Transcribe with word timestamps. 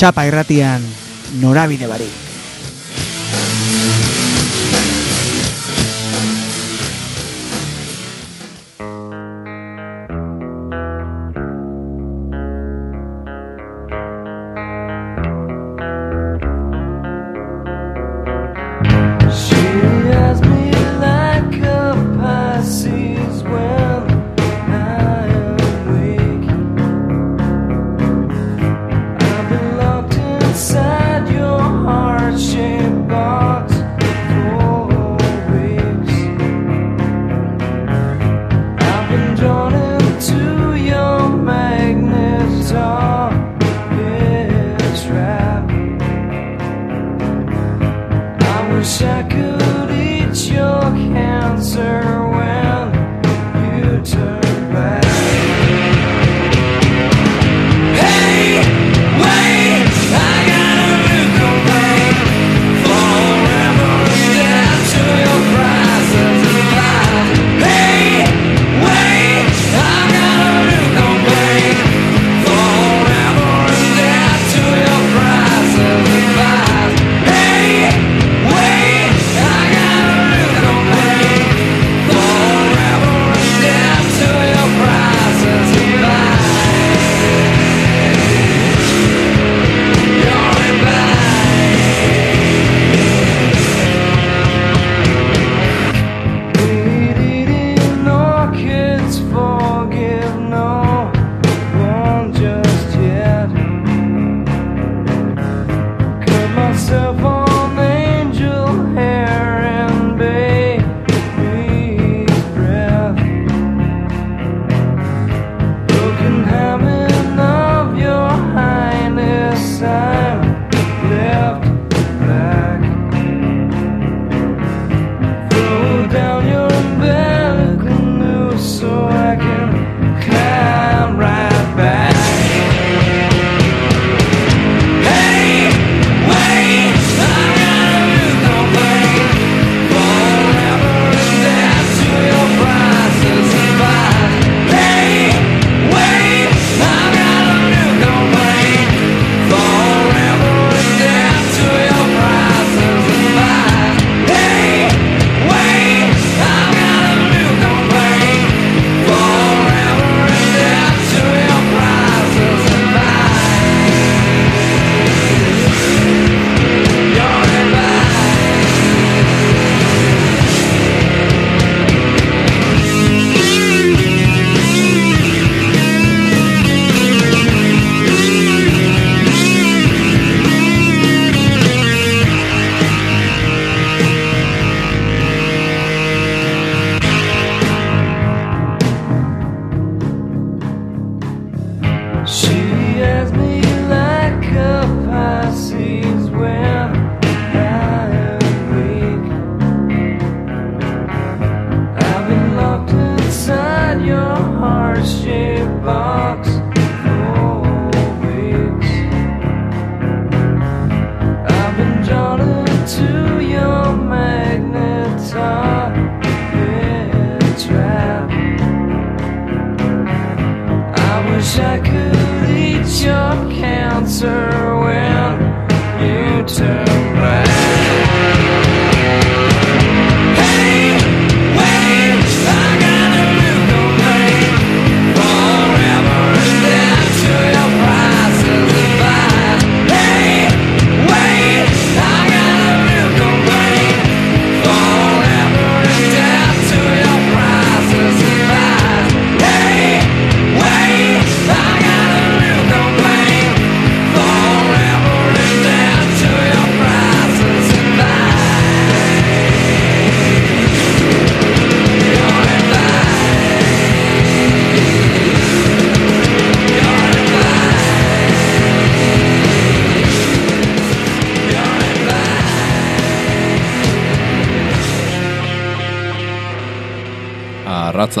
Txapa 0.00 0.24
irratian 0.24 0.80
norabide 1.44 1.84
barik. 1.84 2.29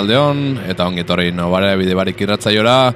Arratzaldeon, 0.00 0.60
eta 0.70 0.86
ongi 0.88 1.02
etorri 1.04 1.30
nobare 1.32 1.74
bide 1.76 1.94
barik 1.94 2.20
irratzaiora, 2.24 2.92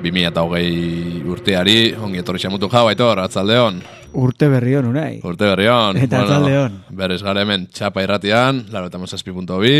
2008 0.00 1.26
urteari, 1.28 1.92
ongi 2.00 2.20
etorri 2.22 2.40
xamutu 2.40 2.68
jau, 2.72 2.86
aitor, 2.88 3.20
atzaldeon. 3.20 3.82
Urte 4.16 4.48
berri 4.48 4.74
hon, 4.78 4.88
unai. 4.90 5.20
Urte 5.22 5.50
berri 5.50 5.68
hon. 5.68 5.98
Eta 6.00 6.22
atzaldeon. 6.24 6.78
Berez 6.96 7.20
gara 7.22 7.44
hemen 7.44 7.66
txapa 7.68 8.02
irratian, 8.06 8.64
laro 8.72 8.88
eta 8.88 8.98
mazazpi.bi, 8.98 9.74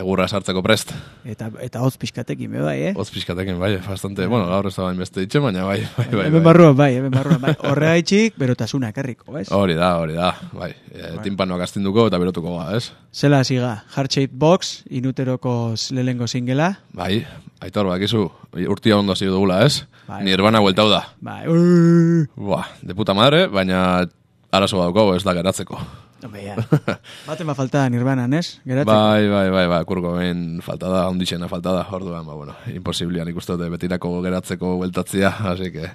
egurra 0.00 0.26
sartzeko 0.28 0.62
prest. 0.64 0.92
Eta, 1.28 1.48
eta 1.64 1.82
hotz 1.84 1.96
pixkatekin, 2.00 2.52
bai, 2.62 2.76
eh? 2.90 2.92
Hotz 2.96 3.08
pixkatekin, 3.14 3.58
bai, 3.60 3.76
bastante, 3.84 4.26
bueno, 4.30 4.46
gaur 4.50 4.68
ez 4.68 4.74
da 4.76 4.86
bain 4.86 5.00
beste 5.00 5.22
ditxe, 5.24 5.42
baina 5.42 5.64
bai, 5.66 5.80
bai, 5.96 6.06
bai. 6.10 6.26
Hemen 6.28 6.38
bai. 6.38 6.44
barruan, 6.48 6.76
bai, 6.78 6.90
hemen 6.98 7.14
barruan, 7.14 7.40
bai. 7.42 7.54
Horregaitxik, 7.70 8.36
berotasuna 8.40 8.90
ekarriko, 8.94 9.36
ez? 9.40 9.46
Hori 9.54 9.76
da, 9.78 9.92
hori 10.02 10.18
da, 10.18 10.32
bai. 10.56 10.70
E, 10.92 11.12
timpanoak 11.24 11.66
astinduko 11.66 12.06
eta 12.10 12.20
berotuko 12.22 12.56
ga, 12.58 12.70
ez? 12.78 12.90
Zela 13.12 13.42
ziga, 13.44 13.72
Heart 13.96 14.18
Shaped 14.18 14.38
Box, 14.38 14.72
inuteroko 14.90 15.74
lehengo 15.96 16.28
singela. 16.30 16.72
Bai, 16.96 17.24
aitor, 17.64 17.90
bakizu, 17.90 18.28
urtia 18.68 18.98
ondo 18.98 19.16
hasi 19.16 19.28
dugula, 19.30 19.64
ez? 19.66 19.84
Bai. 20.06 20.22
Nirvana 20.24 20.62
bueltau 20.62 20.88
da. 20.92 21.02
Bai, 21.20 21.42
urr. 21.50 22.26
Buah, 22.36 22.68
de 22.82 22.94
puta 22.94 23.14
madre, 23.14 23.46
baina 23.50 24.06
arazo 24.54 24.80
daukago 24.80 25.16
ez 25.16 25.24
da 25.26 25.34
geratzeko. 25.36 25.80
Ja. 26.22 26.56
Baten 27.28 27.46
ba 27.46 27.54
falta 27.54 27.84
nirbanan, 27.92 28.32
ez? 28.34 28.58
Geratzen. 28.64 28.88
Bai, 28.88 29.28
bai, 29.28 29.48
bai, 29.52 29.66
bai, 29.68 29.80
kurko 29.84 30.14
ben 30.16 30.62
falta 30.64 30.88
da, 30.88 31.06
ondixena 31.12 31.48
falta 31.48 31.74
da, 31.76 31.84
orduan, 31.92 32.24
ba, 32.26 32.34
bueno, 32.34 32.54
imposiblian 32.72 33.28
ikuste 33.28 33.56
dute 33.56 33.68
betirako 33.70 34.14
geratzeko 34.24 34.76
bueltatzia, 34.80 35.34
así 35.52 35.70
que... 35.72 35.90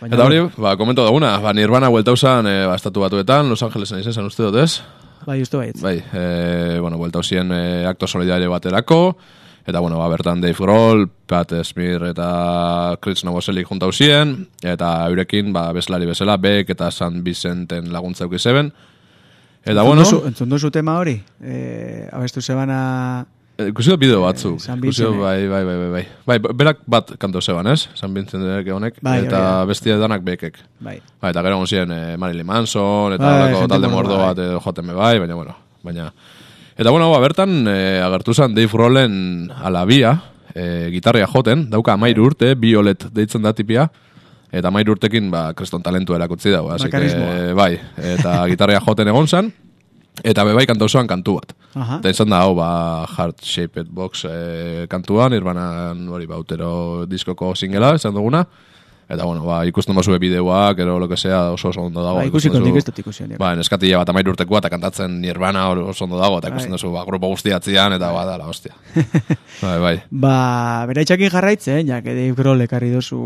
Baina 0.00 0.14
Eta 0.14 0.24
hori, 0.24 0.40
ba, 0.56 0.76
komento 0.78 1.04
daguna, 1.04 1.36
ba, 1.42 1.52
Nirvana 1.52 1.90
buelta 1.92 2.14
usan, 2.14 2.46
e, 2.46 2.64
ba, 2.66 2.78
estatu 2.78 3.02
batuetan, 3.04 3.50
Los 3.50 3.62
Angelesen 3.66 4.00
izan 4.00 4.30
uste 4.30 4.46
dut, 4.46 4.56
ez? 4.62 4.80
Bai, 5.26 5.42
uste 5.42 5.58
baietz. 5.58 5.80
Bai, 5.82 5.98
e, 6.00 6.78
bueno, 6.80 6.96
buelta 6.96 7.20
usien 7.20 7.52
e, 7.52 7.84
akto 7.86 8.06
solidario 8.06 8.50
baterako, 8.50 9.18
eta, 9.66 9.80
bueno, 9.80 9.98
ba, 9.98 10.08
bertan 10.08 10.40
Dave 10.40 10.56
Grohl, 10.56 11.08
Pat 11.28 11.52
Smear 11.60 12.06
eta 12.08 12.96
Chris 13.02 13.26
Novoselic 13.26 13.68
junta 13.68 13.90
usien, 13.90 14.38
eta 14.62 14.94
eurekin, 15.10 15.52
ba, 15.52 15.68
bezlari 15.76 16.08
bezala, 16.08 16.38
Beck 16.40 16.70
eta 16.72 16.92
San 16.94 17.20
Vicenten 17.26 17.92
laguntza 17.92 18.24
eukizeben, 18.24 18.72
Eta, 19.68 19.82
bueno, 19.82 20.02
Entzun 20.24 20.48
duzu 20.48 20.70
tema 20.72 20.94
hori? 20.96 21.18
Eh, 21.44 22.08
abestu 22.12 22.40
zebana... 22.40 23.26
Ikusi 23.58 23.90
dut 23.90 24.00
bideo 24.00 24.22
batzuk. 24.22 24.62
Eh, 24.64 24.76
Ikusi 24.78 25.04
bai, 25.18 25.42
bai, 25.50 25.60
bai, 25.66 25.74
bai, 25.76 25.88
bai. 25.92 26.02
Bai, 26.30 26.38
berak 26.56 26.80
bat 26.88 27.10
kanto 27.20 27.42
zeban, 27.42 27.68
ez? 27.68 27.90
San 27.98 28.14
Vincent 28.14 28.70
honek. 28.72 29.02
Bai, 29.02 29.18
eta 29.26 29.36
hori 29.36 29.44
da. 29.44 29.66
bestia 29.68 29.98
danak 30.00 30.24
bekek. 30.24 30.56
Bai. 30.80 30.96
Bai, 31.20 31.32
eta 31.34 31.42
gero 31.44 31.58
guzien 31.60 31.92
eh, 31.92 32.16
Marilyn 32.16 32.46
Manson, 32.48 33.18
eta 33.18 33.28
Bai, 33.28 33.52
jente 33.58 33.68
talde 33.74 33.92
mordo 33.92 34.16
bai. 34.16 34.30
bat 34.30 34.40
edo 34.46 34.62
joteme 34.64 34.96
bai, 34.96 35.18
baina, 35.18 35.36
bueno, 35.36 35.56
baina... 35.84 36.08
Eta, 36.78 36.88
bueno, 36.88 37.10
ba, 37.12 37.20
bertan 37.20 37.66
eh, 37.68 38.00
agertu 38.06 38.32
zen 38.32 38.54
Dave 38.56 38.72
Rollen 38.72 39.50
alabia, 39.52 40.14
eh, 40.54 40.88
gitarria 40.94 41.26
joten, 41.28 41.68
dauka 41.68 41.98
amairu 41.98 42.30
urte, 42.30 42.54
biolet 42.54 43.10
deitzen 43.12 43.44
da 43.44 43.52
tipia, 43.52 43.90
eta 44.52 44.68
amairu 44.68 44.92
urtekin, 44.96 45.30
ba, 45.30 45.52
kreston 45.54 45.82
talentu 45.82 46.14
erakutzi 46.16 46.50
dago, 46.50 46.70
Mekanismoa. 46.82 47.54
bai, 47.54 47.72
eta 48.14 48.42
gitarria 48.52 48.80
joten 48.80 49.08
egon 49.08 49.26
zen, 49.28 49.52
eta 50.24 50.44
bebai 50.44 50.64
kantu 50.66 50.84
osoan 50.88 51.06
kantu 51.06 51.36
bat. 51.40 51.52
Aha. 51.78 51.98
Eta 52.00 52.10
izan 52.10 52.30
da, 52.32 52.40
hau, 52.42 52.54
ba, 52.58 52.70
Heart 53.16 53.44
Shaped 53.44 53.86
Box 53.94 54.24
eh, 54.28 54.86
kantuan, 54.90 55.32
irbanan, 55.36 56.08
hori, 56.08 56.26
ba, 56.26 56.38
utero 56.40 57.04
diskoko 57.06 57.54
singela, 57.54 57.94
esan 57.94 58.14
duguna. 58.16 58.44
Eta, 59.08 59.24
bueno, 59.24 59.40
ba, 59.46 59.62
ikusten 59.64 59.96
bazue 59.96 60.18
bideoak, 60.20 60.82
ero 60.84 60.98
lo 61.00 61.06
que 61.08 61.16
sea, 61.16 61.52
oso 61.54 61.70
oso 61.70 61.80
ondo 61.80 62.02
dago. 62.04 62.18
Ba, 62.18 62.26
ikusiko 62.28 62.58
duzu- 62.58 62.66
nik 62.66 62.76
ez 62.76 62.84
dut 62.84 62.98
ikusi. 63.00 63.24
Ba, 63.40 63.54
neskatila 63.56 64.02
bat 64.02 64.10
amairu 64.12 64.34
urtekoa, 64.34 64.58
eta 64.60 64.68
kantatzen 64.68 65.14
Nirvana 65.22 65.62
oso 65.70 66.04
ondo 66.04 66.18
dago, 66.20 66.42
eta 66.42 66.50
ikusten 66.50 66.74
Bai. 66.74 66.76
duzu, 66.76 66.90
ba, 66.92 67.06
grupo 67.08 67.30
guztiatzean, 67.32 67.94
eta 67.96 68.10
ba, 68.12 68.26
dala, 68.28 68.44
hostia. 68.52 68.74
bai, 69.62 69.78
bai. 69.80 69.94
Ba, 70.10 70.34
beraitxakin 70.90 71.30
jarraitzen, 71.32 71.86
ja, 71.88 72.02
que 72.02 72.12
Dave 72.12 72.34
Grohl 72.36 72.60
ekarri 72.66 72.90
dozu 72.92 73.22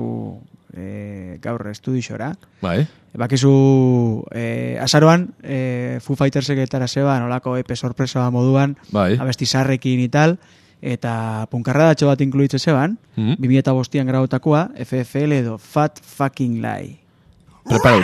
eh, 0.74 1.38
gaur 1.42 1.66
estudixora. 1.68 2.36
Bai, 2.60 2.86
Bakizu, 3.14 4.24
eh, 4.32 4.78
azaroan, 4.80 5.34
eh, 5.42 5.98
Foo 6.00 6.16
Fightersek 6.16 6.58
etara 6.58 6.88
zeba, 6.88 7.18
nolako 7.20 7.56
epe 7.58 7.76
sorpresa 7.76 8.30
moduan, 8.30 8.76
bai. 8.90 9.18
abesti 9.18 9.44
sarrekin 9.46 10.00
y 10.00 10.08
tal, 10.08 10.38
eta 10.80 11.46
punkarradatxo 11.50 12.06
bat 12.08 12.20
inkluitze 12.20 12.58
zeban, 12.58 12.98
Mhm. 13.16 13.36
2005an 13.38 14.06
grautakoa, 14.06 14.70
FFL 14.76 15.32
edo 15.32 15.58
Fat 15.58 16.00
Fucking 16.00 16.62
Lie. 16.62 16.98
Prepara 17.68 18.00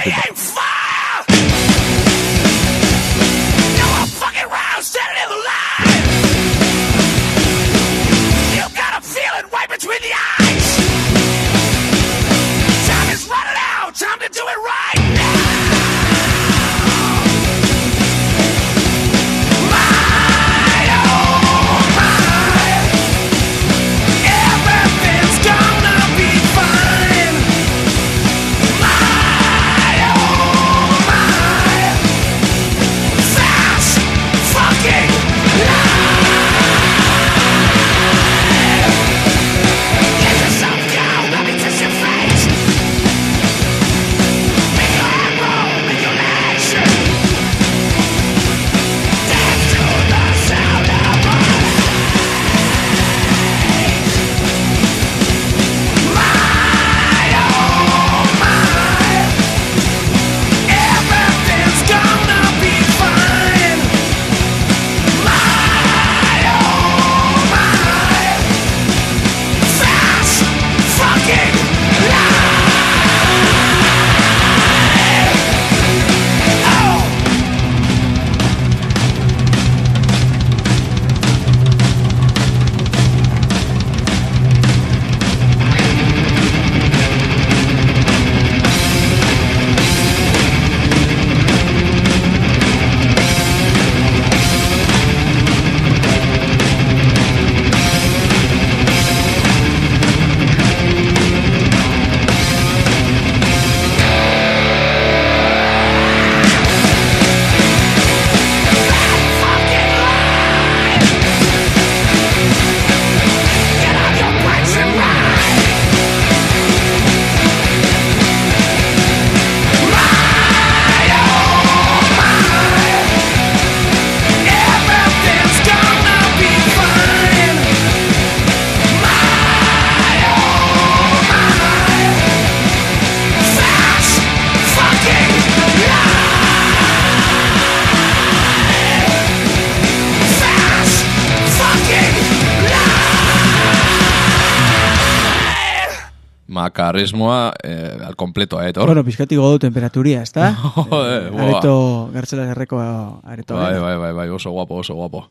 Makarismoa, 146.69 147.53
eh, 147.63 147.99
al 148.05 148.17
completo, 148.17 148.61
eh, 148.63 148.73
tor. 148.73 148.87
Bueno, 148.87 149.05
pixkati 149.05 149.37
godu 149.37 149.59
temperaturia, 149.67 150.23
ez 150.23 150.33
da? 150.33 150.53
Boa. 150.77 151.05
areto, 151.45 151.77
gartzela 152.13 152.49
herreko 152.53 152.81
areto. 153.25 153.57
Bai, 153.57 153.79
bai, 153.81 153.97
bai, 153.97 154.13
bai, 154.13 154.29
oso 154.29 154.53
guapo, 154.53 154.83
oso 154.85 154.95
guapo. 154.95 155.29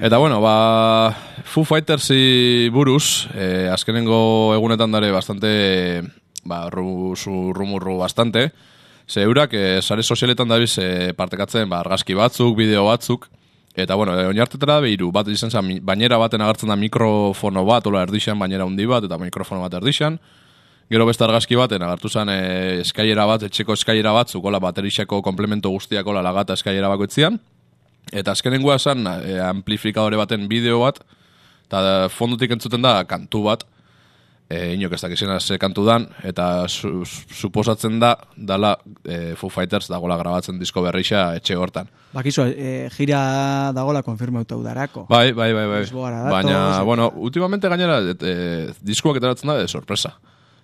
Eta 0.00 0.18
bueno, 0.18 0.40
ba, 0.40 1.10
Foo 1.44 1.64
Fightersi 1.66 2.68
buruz, 2.70 3.26
eh, 3.34 3.68
azkenengo 3.72 4.54
egunetan 4.54 4.92
dare 4.94 5.10
bastante, 5.10 6.02
ba, 6.44 6.68
ru, 6.70 7.16
zu, 7.16 7.50
rumurru 7.52 7.98
bastante, 7.98 8.52
ze 9.08 9.22
eurak, 9.22 9.50
eh, 9.54 9.80
sare 9.82 10.02
sozialetan 10.02 10.48
dabiz 10.48 10.76
eh, 10.78 11.12
partekatzen, 11.18 11.68
ba, 11.68 11.80
argazki 11.80 12.14
batzuk, 12.14 12.56
bideo 12.56 12.84
batzuk, 12.86 13.26
eta 13.74 13.96
bueno, 13.98 14.14
eh, 14.20 14.28
oinartetara 14.30 14.78
behiru, 14.80 15.10
bat 15.12 15.26
izan 15.28 15.50
zen, 15.50 15.80
bainera 15.82 16.18
baten 16.18 16.40
agertzen 16.40 16.70
da 16.70 16.76
mikrofono 16.76 17.64
bat, 17.66 17.86
ola 17.90 18.04
erdixan, 18.06 18.38
bainera 18.38 18.64
handi 18.64 18.86
bat, 18.86 19.04
eta 19.08 19.18
mikrofono 19.18 19.62
bat 19.66 19.74
erdixan, 19.80 20.20
Gero 20.92 21.06
beste 21.08 21.24
argazki 21.24 21.56
baten, 21.56 21.80
agertu 21.86 22.10
zen 22.12 22.28
e, 22.28 22.38
eskailera 22.82 23.24
bat, 23.24 23.46
etxeko 23.48 23.72
eskailera 23.78 24.12
batzuk, 24.12 24.44
ola 24.44 24.58
baterixako 24.60 25.22
komplemento 25.24 25.70
guztiak 25.72 26.06
ola 26.12 26.20
lagata 26.24 26.52
eskailera 26.58 26.90
bakoitzian. 26.92 27.38
Eta 28.12 28.34
azkenengoa 28.36 28.76
zen 28.82 29.06
e, 29.08 29.38
amplifikadore 29.40 30.18
baten 30.20 30.44
bideo 30.50 30.82
bat, 30.82 30.98
eta 31.64 32.10
fondutik 32.12 32.52
entzuten 32.52 32.82
da 32.84 32.98
kantu 33.08 33.40
bat, 33.46 33.62
e, 34.52 34.74
inok 34.74 34.92
ez 34.92 35.00
dakizena 35.06 35.38
ze 35.40 35.56
kantu 35.62 35.86
dan, 35.86 36.04
eta 36.28 36.66
su, 36.68 36.90
su- 37.08 37.24
suposatzen 37.40 37.96
da, 38.02 38.10
dala 38.36 38.74
e, 39.06 39.32
Foo 39.40 39.48
Fighters 39.48 39.88
dagola 39.88 40.18
grabatzen 40.20 40.58
disko 40.60 40.82
berrixa 40.84 41.30
etxe 41.38 41.56
hortan. 41.56 41.88
Bakizu, 42.12 42.44
e, 42.52 42.74
gira 42.92 43.72
dagola 43.72 44.02
konfirmauta 44.04 44.60
udarako. 44.60 45.06
Bai, 45.08 45.32
bai, 45.32 45.54
bai, 45.56 45.64
bai. 45.72 45.82
Baina, 46.36 46.82
bueno, 46.84 47.08
últimamente 47.16 47.72
gainera, 47.72 48.02
e, 48.12 48.74
diskuak 48.84 49.22
etaratzen 49.22 49.48
da 49.54 49.56
de 49.62 49.68
sorpresa. 49.72 50.18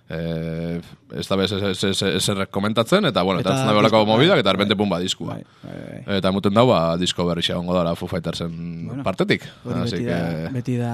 Eh, 0.09 0.81
ez 1.13 1.27
da 1.29 1.35
bez 1.37 1.51
eser 1.53 2.47
komentatzen, 2.49 3.05
eta, 3.05 3.21
bueno, 3.21 3.41
Eta 3.43 3.51
eta 3.53 3.65
da 3.67 3.73
beholako 3.75 4.05
movidak, 4.09 4.39
eta 4.41 4.49
bai, 4.49 4.55
erbente 4.55 4.75
pumba 4.75 4.97
diskua. 4.99 5.35
Bai, 5.35 5.43
bai, 5.61 5.75
bai. 6.07 6.17
Eta 6.17 6.31
muten 6.33 6.53
dau, 6.53 6.65
ba, 6.71 6.95
disko 6.97 7.27
berri 7.27 7.43
xegongo 7.45 7.75
dara 7.77 7.93
Foo 7.95 8.09
Fightersen 8.09 8.87
Bueno, 8.87 9.03
partetik. 9.05 9.45
Hori 9.65 9.83
beti 9.85 10.03
que... 10.03 10.09
da, 10.09 10.49
beti 10.55 10.77
da 10.77 10.93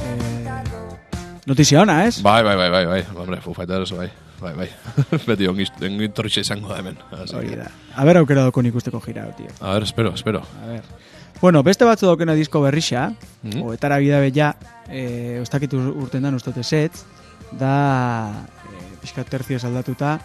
eh, 0.00 0.62
notizia 1.46 1.82
ona, 1.82 2.06
ez? 2.06 2.22
Bai, 2.24 2.42
bai, 2.42 2.56
bai, 2.56 2.70
bai, 2.70 2.86
bai, 2.86 3.02
hombre, 3.14 3.42
Foo 3.44 3.52
Fighters, 3.52 3.92
bai, 3.92 4.08
bai, 4.40 4.54
bai. 4.56 4.70
Beti 5.28 5.46
ongi, 5.52 5.68
ongi 5.82 6.08
izango 6.40 6.68
da 6.72 6.78
hemen. 6.78 6.96
Hori 7.12 7.56
da. 7.60 7.68
A 7.94 8.04
ber 8.08 8.16
aukera 8.22 8.42
doko 8.48 8.62
ikusteko 8.62 9.00
gira, 9.04 9.28
tío. 9.36 9.52
A 9.60 9.74
ver, 9.74 9.82
espero, 9.82 10.14
espero. 10.14 10.40
A 10.64 10.66
ver. 10.72 10.82
Bueno, 11.42 11.62
beste 11.62 11.84
batzu 11.84 12.06
daukena 12.06 12.32
disko 12.32 12.62
berrixa, 12.62 13.12
Mhm. 13.42 13.62
oetara 13.62 13.98
bidabe 13.98 14.32
ja, 14.32 14.54
eh, 14.88 15.38
ustakit 15.42 15.72
ur- 15.74 15.92
urten 15.94 16.22
da 16.22 16.30
ustote 16.34 16.62
setz, 16.64 17.04
da 17.52 18.46
eh, 18.70 18.96
pixkat 19.00 19.28
terzioz 19.28 19.64
aldatuta, 19.64 20.20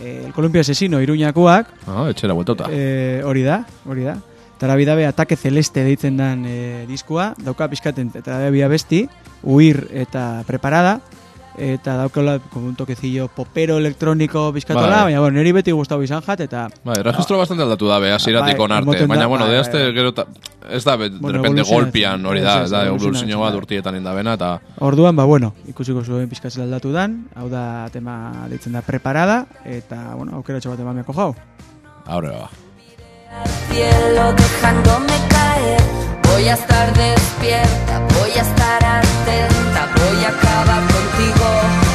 eh, 0.00 0.22
el 0.26 0.32
Columpio 0.32 0.60
Asesino 0.60 1.00
iruñakoak, 1.00 1.66
Ah, 1.86 2.08
etxera 2.10 2.34
bueltauta. 2.34 2.66
eh, 2.70 3.22
hori 3.24 3.42
da, 3.42 3.64
hori 3.86 4.02
da. 4.04 4.18
Tara 4.58 4.74
bidabe 4.74 5.04
Atake 5.06 5.36
Celeste 5.36 5.84
deitzen 5.84 6.16
dan 6.16 6.44
eh, 6.46 6.86
diskua, 6.88 7.34
dauka 7.36 7.68
pixkaten 7.68 8.10
bia 8.52 8.68
besti, 8.68 9.08
Huir 9.42 9.88
eta 9.92 10.42
Preparada, 10.46 11.00
eta 11.58 12.08
un 12.54 12.74
toquecillo 12.76 13.28
popero 13.28 13.78
elektroniko 13.78 14.52
pixkatola, 14.52 14.86
Bai. 14.88 15.04
baina 15.04 15.20
bueno, 15.20 15.38
niri 15.38 15.52
beti 15.52 15.72
gustau 15.72 16.02
izan 16.02 16.22
jat, 16.22 16.40
eta 16.40 16.68
Bai, 16.84 17.02
registro 17.02 17.38
bastante 17.38 17.62
aldatu 17.62 17.86
da, 17.88 17.98
beha, 17.98 18.18
ziratik 18.18 18.56
Bai, 18.58 18.64
onarte. 18.64 18.82
emoten 18.84 19.08
da, 19.08 19.14
Baina, 19.14 19.26
bueno, 19.26 19.44
bai, 19.46 19.52
de 19.54 19.58
bai, 19.60 19.66
este, 19.66 19.82
bai. 19.84 19.94
gero, 19.94 20.12
ta, 20.14 20.26
ez 20.70 20.84
da, 20.84 20.96
be- 20.96 21.10
de 21.10 21.18
Bueno, 21.18 21.38
repente 21.38 21.60
evoluzionatzen. 21.62 21.84
golpian, 21.84 22.26
hori 22.26 22.40
da, 22.40 22.62
Ez, 22.64 22.70
da, 22.70 22.86
evoluzio 22.86 23.40
bat 23.40 23.50
bai. 23.52 23.58
urtietan 23.58 23.96
indabena, 23.96 24.34
eta... 24.34 24.60
Orduan, 24.80 25.16
ba, 25.16 25.24
bueno, 25.24 25.54
ikusiko 25.68 26.04
zuen 26.04 26.28
pizkatzela 26.28 26.64
aldatu 26.64 26.92
dan, 26.92 27.26
hau 27.34 27.48
da 27.48 27.88
tema 27.92 28.46
deitzen 28.48 28.72
da 28.72 28.82
preparada, 28.82 29.46
eta, 29.64 30.14
bueno, 30.14 30.36
aukera 30.36 30.60
bat 30.64 30.80
emamiako 30.80 31.12
jau. 31.12 31.34
Ahora 32.06 32.30
va. 32.30 32.65
Cielo 33.68 34.32
dejándome 34.32 35.14
caer. 35.28 35.80
Voy 36.22 36.48
a 36.48 36.54
estar 36.54 36.92
despierta, 36.94 38.00
voy 38.18 38.30
a 38.30 38.42
estar 38.42 38.84
atenta, 38.84 39.88
voy 39.96 40.24
a 40.24 40.28
acabar 40.28 40.82
contigo 40.92 41.85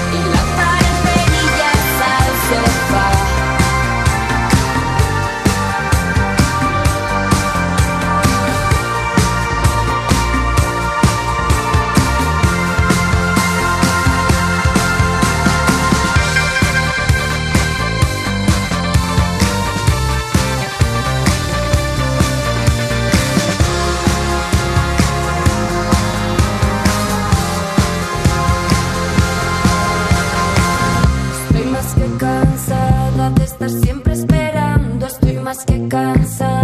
que 35.65 35.87
cansada 35.89 36.60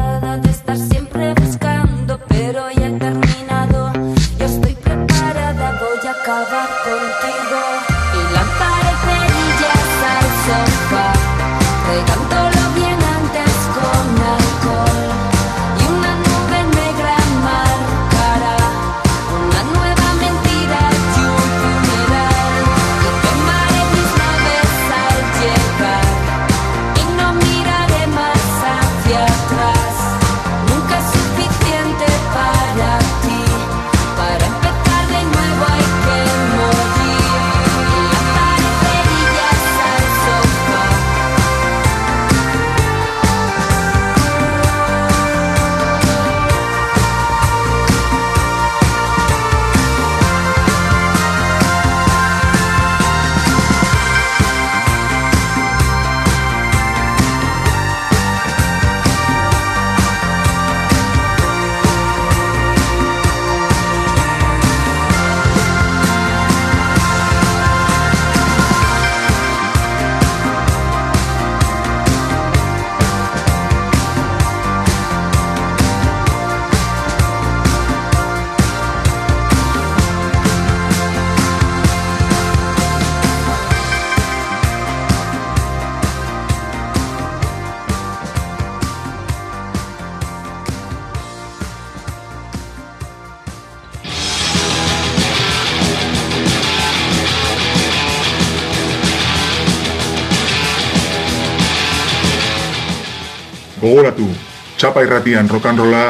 txapa 104.77 105.01
irratian 105.03 105.49
rock'n'rolla 105.49 106.03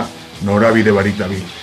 norabide 0.43 0.91
barik 0.91 1.17
dabil. 1.17 1.56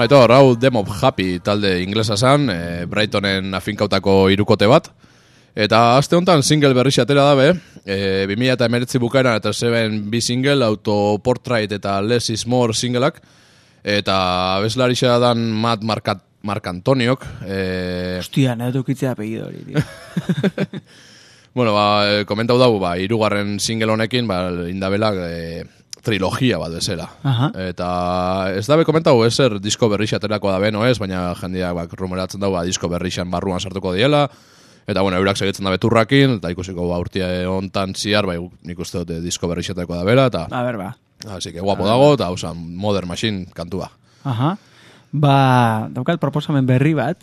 Bueno, 0.00 0.16
Aitor, 0.16 0.32
hau 0.32 0.56
Demop 0.56 0.88
Happy 1.02 1.40
talde 1.44 1.82
inglesa 1.82 2.16
zan, 2.16 2.48
e, 2.48 2.86
Brightonen 2.88 3.52
afinkautako 3.52 4.30
irukote 4.32 4.64
bat. 4.64 4.86
Eta 5.52 5.98
aste 5.98 6.16
honetan 6.16 6.40
single 6.42 6.72
berri 6.72 6.94
atera 7.02 7.26
dabe, 7.28 7.50
e, 7.84 8.24
2000 8.24 8.54
eta 8.54 8.64
emeretzi 8.64 8.96
bukaeran 8.96 9.36
eta 9.36 9.52
zeben 9.52 9.98
bi 10.10 10.22
single, 10.24 10.64
Autoportrait 10.64 11.70
eta 11.76 12.00
Less 12.00 12.30
is 12.30 12.46
More 12.46 12.72
singleak. 12.72 13.20
Eta 13.84 14.56
abeslari 14.56 14.94
dan 14.94 15.52
Matt 15.52 15.82
Marcat, 15.82 16.24
Marc 16.44 16.66
Antoniok. 16.66 17.26
E, 17.44 18.16
Hostia, 18.20 18.56
nahi 18.56 18.72
dukitzea 18.72 19.10
apellido 19.10 19.48
hori, 19.48 19.64
tío. 19.66 19.80
bueno, 21.54 21.74
ba, 21.74 22.24
komentau 22.24 22.56
dago, 22.56 22.78
ba, 22.78 22.96
irugarren 22.96 23.60
single 23.60 23.92
honekin, 23.92 24.26
ba, 24.26 24.48
indabela 24.64 25.12
e, 25.28 25.64
trilogia 26.02 26.58
bat 26.58 26.72
bezala. 26.72 27.08
Aha. 27.22 27.50
Eta 27.68 27.88
ez 28.56 28.66
dabe 28.68 28.84
komentau 28.88 29.18
ezer 29.26 29.58
disko 29.60 29.88
berri 29.92 30.08
aterako 30.16 30.50
da 30.52 30.58
beno 30.58 30.86
ez, 30.86 30.98
baina 30.98 31.34
jendia 31.40 31.72
ba, 31.76 31.86
rumeratzen 31.86 32.40
dago 32.40 32.54
ba, 32.56 32.64
disko 32.64 32.88
berrixan 32.88 33.30
barruan 33.30 33.60
sartuko 33.60 33.92
diela. 33.92 34.28
Eta 34.86 35.02
bueno, 35.02 35.18
eurak 35.20 35.36
segitzen 35.36 35.64
da 35.68 35.70
beturrakin, 35.70 36.38
eta 36.40 36.50
ikusiko 36.50 36.88
ba, 36.88 36.98
urtia 36.98 37.28
hontan 37.50 37.94
ziar, 37.94 38.26
bai, 38.26 38.38
nik 38.66 38.78
uste 38.80 38.98
dute 39.04 39.20
disko 39.20 39.46
berri 39.46 39.62
aterako 39.62 39.94
da 39.94 40.04
bera, 40.04 40.26
eta 40.32 40.46
A 40.50 40.62
ber, 40.64 40.76
ba. 40.80 40.96
así 41.36 41.52
que 41.52 41.60
guapo 41.60 41.86
dago, 41.86 42.14
eta 42.14 42.26
hausan 42.26 42.56
Modern 42.76 43.06
Machine 43.08 43.46
kantua. 43.54 43.90
Aha. 44.24 44.56
Ba, 45.12 45.88
daukat 45.90 46.18
proposamen 46.18 46.66
berri 46.66 46.94
bat, 46.94 47.22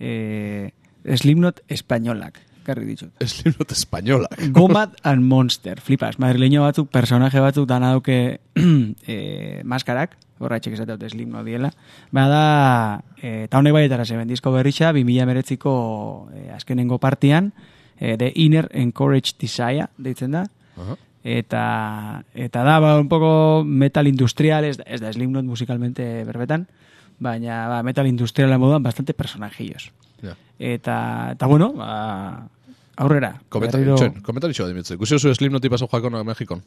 eh, 0.00 0.70
Slipknot 1.06 1.60
espainolak, 1.68 2.40
garri 2.66 2.86
ditut. 2.88 3.12
Slipknot 3.22 3.72
española. 3.72 4.28
Gomad 4.50 4.96
and 5.02 5.24
Monster, 5.24 5.80
flipas, 5.80 6.18
madrileño 6.18 6.62
batzuk, 6.66 6.90
personaje 6.90 7.40
batzuk 7.40 7.68
dana 7.68 7.94
dauke 7.94 8.40
eh, 9.06 9.62
maskarak, 9.64 10.16
horra 10.38 10.58
etxek 10.60 10.76
esate 10.76 10.96
dute 10.96 11.10
Slipknot 11.10 11.46
diela, 11.46 11.70
ba 12.14 12.26
da, 12.28 12.44
eh, 13.20 13.46
eta 13.46 13.60
honek 13.60 13.76
baietara 13.76 14.04
zeben 14.04 14.28
disko 14.28 14.52
berrixa, 14.52 14.92
2000 14.92 15.26
meretziko 15.28 15.72
eh, 16.34 16.50
azkenengo 16.54 16.98
partian, 16.98 17.52
eh, 17.98 18.16
The 18.16 18.32
Inner 18.34 18.68
Encourage 18.72 19.36
Desire, 19.40 19.88
deitzen 19.96 20.36
da, 20.36 20.46
Aha. 20.76 20.96
eta 21.24 21.62
eta 22.34 22.64
da 22.64 22.80
ba, 22.80 22.98
un 23.00 23.08
poco 23.08 23.64
metal 23.64 24.06
industrial, 24.08 24.64
ez, 24.64 24.80
ez 24.84 25.00
da 25.00 25.12
Slipknot 25.12 25.44
musikalmente 25.44 26.24
berbetan, 26.28 26.66
baina 27.18 27.66
ba, 27.68 27.82
metal 27.82 28.06
industriala 28.06 28.58
moduan 28.58 28.82
bastante 28.82 29.14
personajillos. 29.14 29.90
Ja. 30.22 30.36
Eta, 30.58 31.32
eta 31.32 31.46
bueno, 31.46 31.72
ba, 31.72 32.48
aurrera. 32.96 33.40
Komentari, 33.48 33.84
Berriro- 33.84 33.98
txen, 33.98 34.22
komentari 34.22 34.54
txo 34.54 34.66
dimitzu. 34.68 34.94
Ikusi 34.94 35.14
oso 35.14 35.34
Slipknoti 35.34 35.68
paso 35.68 35.88
jakon 35.92 36.24
Mexikon. 36.26 36.62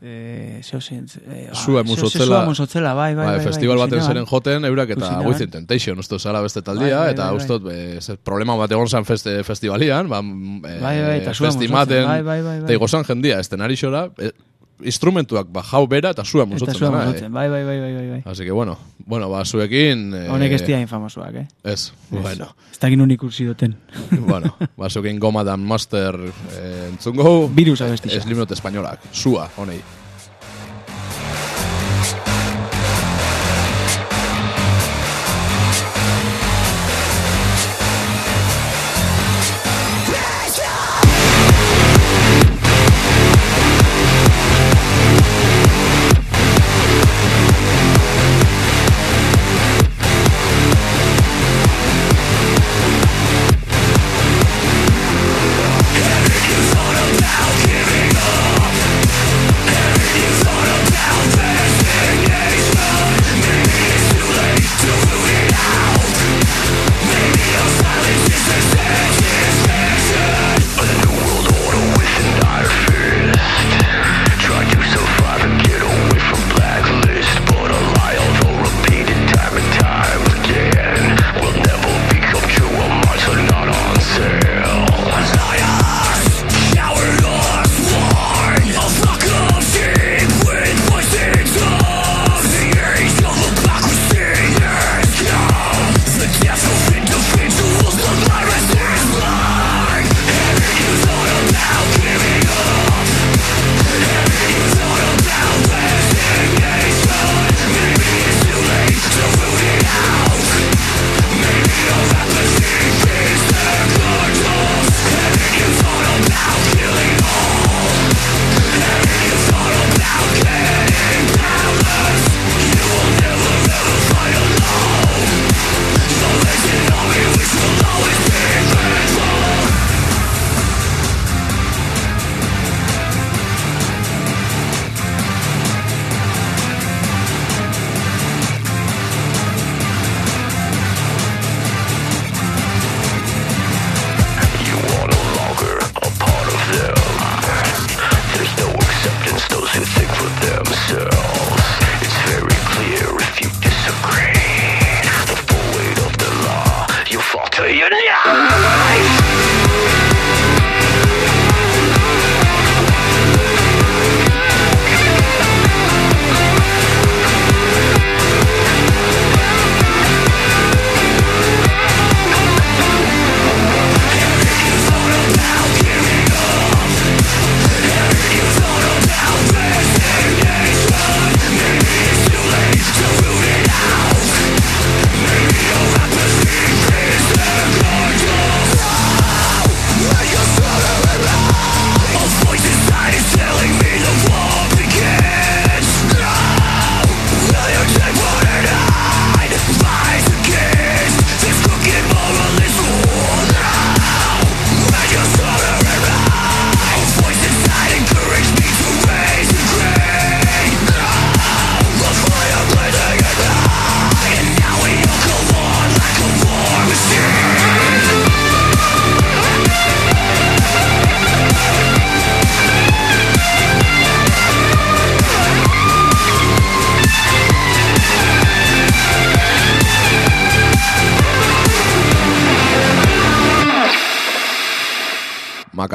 Eh, 0.00 0.60
zeo 0.62 0.78
zen, 0.80 1.06
eh, 1.26 1.48
ah, 1.50 1.82
musotzela. 1.82 2.24
zeo- 2.24 2.26
zua 2.38 2.44
musotzela, 2.46 2.94
bai, 2.94 3.16
bai, 3.16 3.26
bai, 3.26 3.36
bai, 3.38 3.44
festival 3.44 3.78
baten 3.78 4.00
zeren 4.00 4.26
joten, 4.26 4.64
eurak 4.64 4.90
eta 4.90 5.06
Zineman. 5.08 5.26
Within 5.26 5.50
Temptation, 5.50 5.98
uste 5.98 6.20
zara 6.20 6.40
beste 6.40 6.62
taldia, 6.62 6.98
Bai, 6.98 7.06
bai, 7.06 7.10
eta 7.14 7.24
bai, 7.32 7.46
bai. 7.48 7.58
be, 7.94 8.00
ze 8.00 8.16
problema 8.16 8.54
bat 8.54 8.70
egon 8.70 8.86
zan 8.88 9.04
feste, 9.04 9.42
festivalian, 9.42 10.08
ba, 10.08 10.20
e, 10.20 10.78
Bai, 10.80 11.02
bai, 11.02 11.16
eta 11.18 11.34
zua 11.34 11.48
festimaten, 11.50 12.04
musotzen, 12.04 12.06
bai, 12.06 12.22
bai, 12.22 12.42
bai, 12.42 12.76
bai. 12.78 13.04
jendia, 13.08 13.40
estenarixora, 13.40 14.04
e, 14.18 14.30
instrumentuak 14.82 15.48
ba, 15.52 15.62
jau 15.62 15.86
bera, 15.90 16.10
eta 16.14 16.24
zua 16.24 16.42
Eta 16.44 16.52
musotzen. 16.52 16.74
zua 16.78 16.90
musotzen, 16.90 17.32
bai, 17.32 17.48
bai, 17.48 17.64
bai, 17.64 17.78
bai, 17.80 17.92
bai, 17.94 18.08
bai. 18.10 18.18
eh. 18.18 18.22
Así 18.26 18.44
que, 18.44 18.52
bueno, 18.52 18.78
bueno, 19.06 19.28
ba, 19.28 19.44
zuekin... 19.44 20.12
Eh, 20.14 20.28
Honek 20.30 20.52
ez 20.52 20.62
dira 20.66 20.80
infamosuak, 20.80 21.34
eh? 21.34 21.46
Ez, 21.64 21.92
bueno. 22.10 22.54
Ez 22.72 22.78
da 22.78 22.88
ginun 22.88 23.10
ikusi 23.10 23.44
duten. 23.44 23.76
bueno, 24.30 24.54
ba, 24.76 24.90
zuekin 24.90 25.18
goma 25.18 25.44
dan 25.44 25.60
master 25.64 26.14
eh, 26.58 26.88
entzungo. 26.92 27.48
Virus 27.48 27.80
abestixa. 27.82 28.20
Slipknot 28.22 28.52
espainolak, 28.52 29.00
zua, 29.12 29.48
honei. 29.56 29.80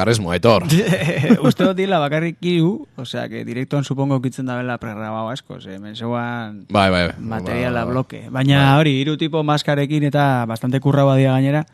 Makarismo, 0.04 0.30
aitor. 0.32 0.64
Uste 1.48 1.64
dut 1.64 1.76
dila 1.78 1.98
bakarrik 2.02 2.36
hiru, 2.44 2.84
osea, 3.00 3.24
que 3.28 3.44
direktuan 3.44 3.84
supongo 3.84 4.20
kitzen 4.22 4.46
da 4.46 4.56
bela 4.60 4.76
pregrabau 4.78 5.28
asko, 5.32 5.60
ze 5.60 5.74
hemen 5.78 5.96
zeuan 5.96 6.66
Bai, 6.68 6.90
bai. 6.90 7.08
materiala 7.18 7.84
Ba, 7.84 7.90
bloke. 7.90 8.26
Baina 8.30 8.76
hori, 8.78 8.98
hiru 9.00 9.16
tipo 9.16 9.42
maskarekin 9.42 10.04
eta 10.10 10.44
bastante 10.46 10.80
kurra 10.80 11.04
badia 11.04 11.32
gainera. 11.32 11.64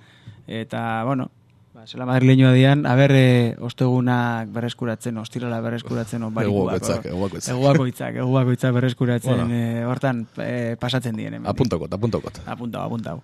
Eta, 0.47 1.03
bueno, 1.05 1.31
ba, 1.75 1.87
zela 1.87 2.07
madrileñoa 2.07 2.53
dian, 2.55 2.87
a 2.87 2.95
ber, 2.95 3.13
e, 3.15 3.57
ostegunak 3.61 4.49
berreskuratzen, 4.55 5.19
ostirala 5.19 5.61
berreskuratzen, 5.61 6.23
on 6.23 6.35
Egubakoitzak, 6.43 7.07
egubakoitzak. 7.07 7.55
Egubakoitzak, 7.57 8.15
egubakoitzak 8.23 8.75
berreskuratzen, 8.75 9.37
Bueno. 9.37 9.55
eh, 9.55 9.85
hortan 9.87 10.27
eh, 10.39 10.77
pasatzen 10.79 11.17
dien. 11.17 11.35
hemendik. 11.35 11.51
Apuntokot, 11.51 11.93
apuntokot. 11.93 12.41
Apuntau, 12.47 12.83
apuntau. 12.87 13.23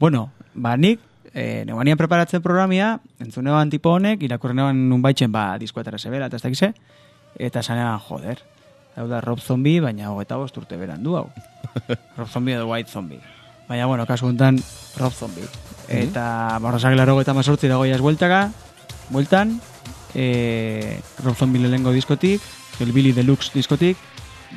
Bueno, 0.00 0.30
ba, 0.54 0.76
nik, 0.76 1.00
e, 1.34 1.64
neguanian 1.66 1.98
preparatzen 1.98 2.42
programia, 2.42 2.98
entzunean 3.22 3.70
tipo 3.70 3.94
honek, 3.94 4.22
irakurrenean 4.26 4.88
nun 4.90 5.02
baitzen, 5.02 5.32
ba, 5.32 5.54
diskoetara 5.58 5.98
zebela, 5.98 6.26
eta 6.30 6.40
ez 6.40 6.44
dakize, 6.44 6.72
eta 7.38 7.62
zanean, 7.62 7.98
joder, 8.06 8.42
hau 8.96 9.06
da 9.08 9.20
Rob 9.24 9.40
Zombie, 9.40 9.80
baina 9.80 10.10
hogeta 10.10 10.38
bost 10.40 10.56
urte 10.58 10.78
beran 10.80 11.02
du 11.02 11.16
hau. 11.16 11.28
Rob 12.18 12.28
Zombie 12.28 12.56
edo 12.58 12.68
White 12.68 12.90
Zombie. 12.90 13.20
Baina, 13.68 13.86
bueno, 13.86 14.06
kasu 14.06 14.26
guntan, 14.26 14.58
Rob 14.98 15.12
Zombie. 15.14 15.46
Eta, 15.88 16.58
borrosak 16.62 16.96
laro 16.98 17.20
eta 17.20 17.34
mazortzi 17.34 17.70
dago 17.70 17.86
jaz 17.86 18.00
bueltaka, 18.02 18.48
bueltan, 19.10 19.60
e, 20.14 20.98
Rob 21.22 21.36
Zombie 21.36 21.62
lehengo 21.62 21.92
diskotik, 21.92 22.42
el 22.80 22.92
Billy 22.92 23.12
Deluxe 23.12 23.52
diskotik, 23.54 23.96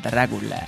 Dracula. 0.01 0.63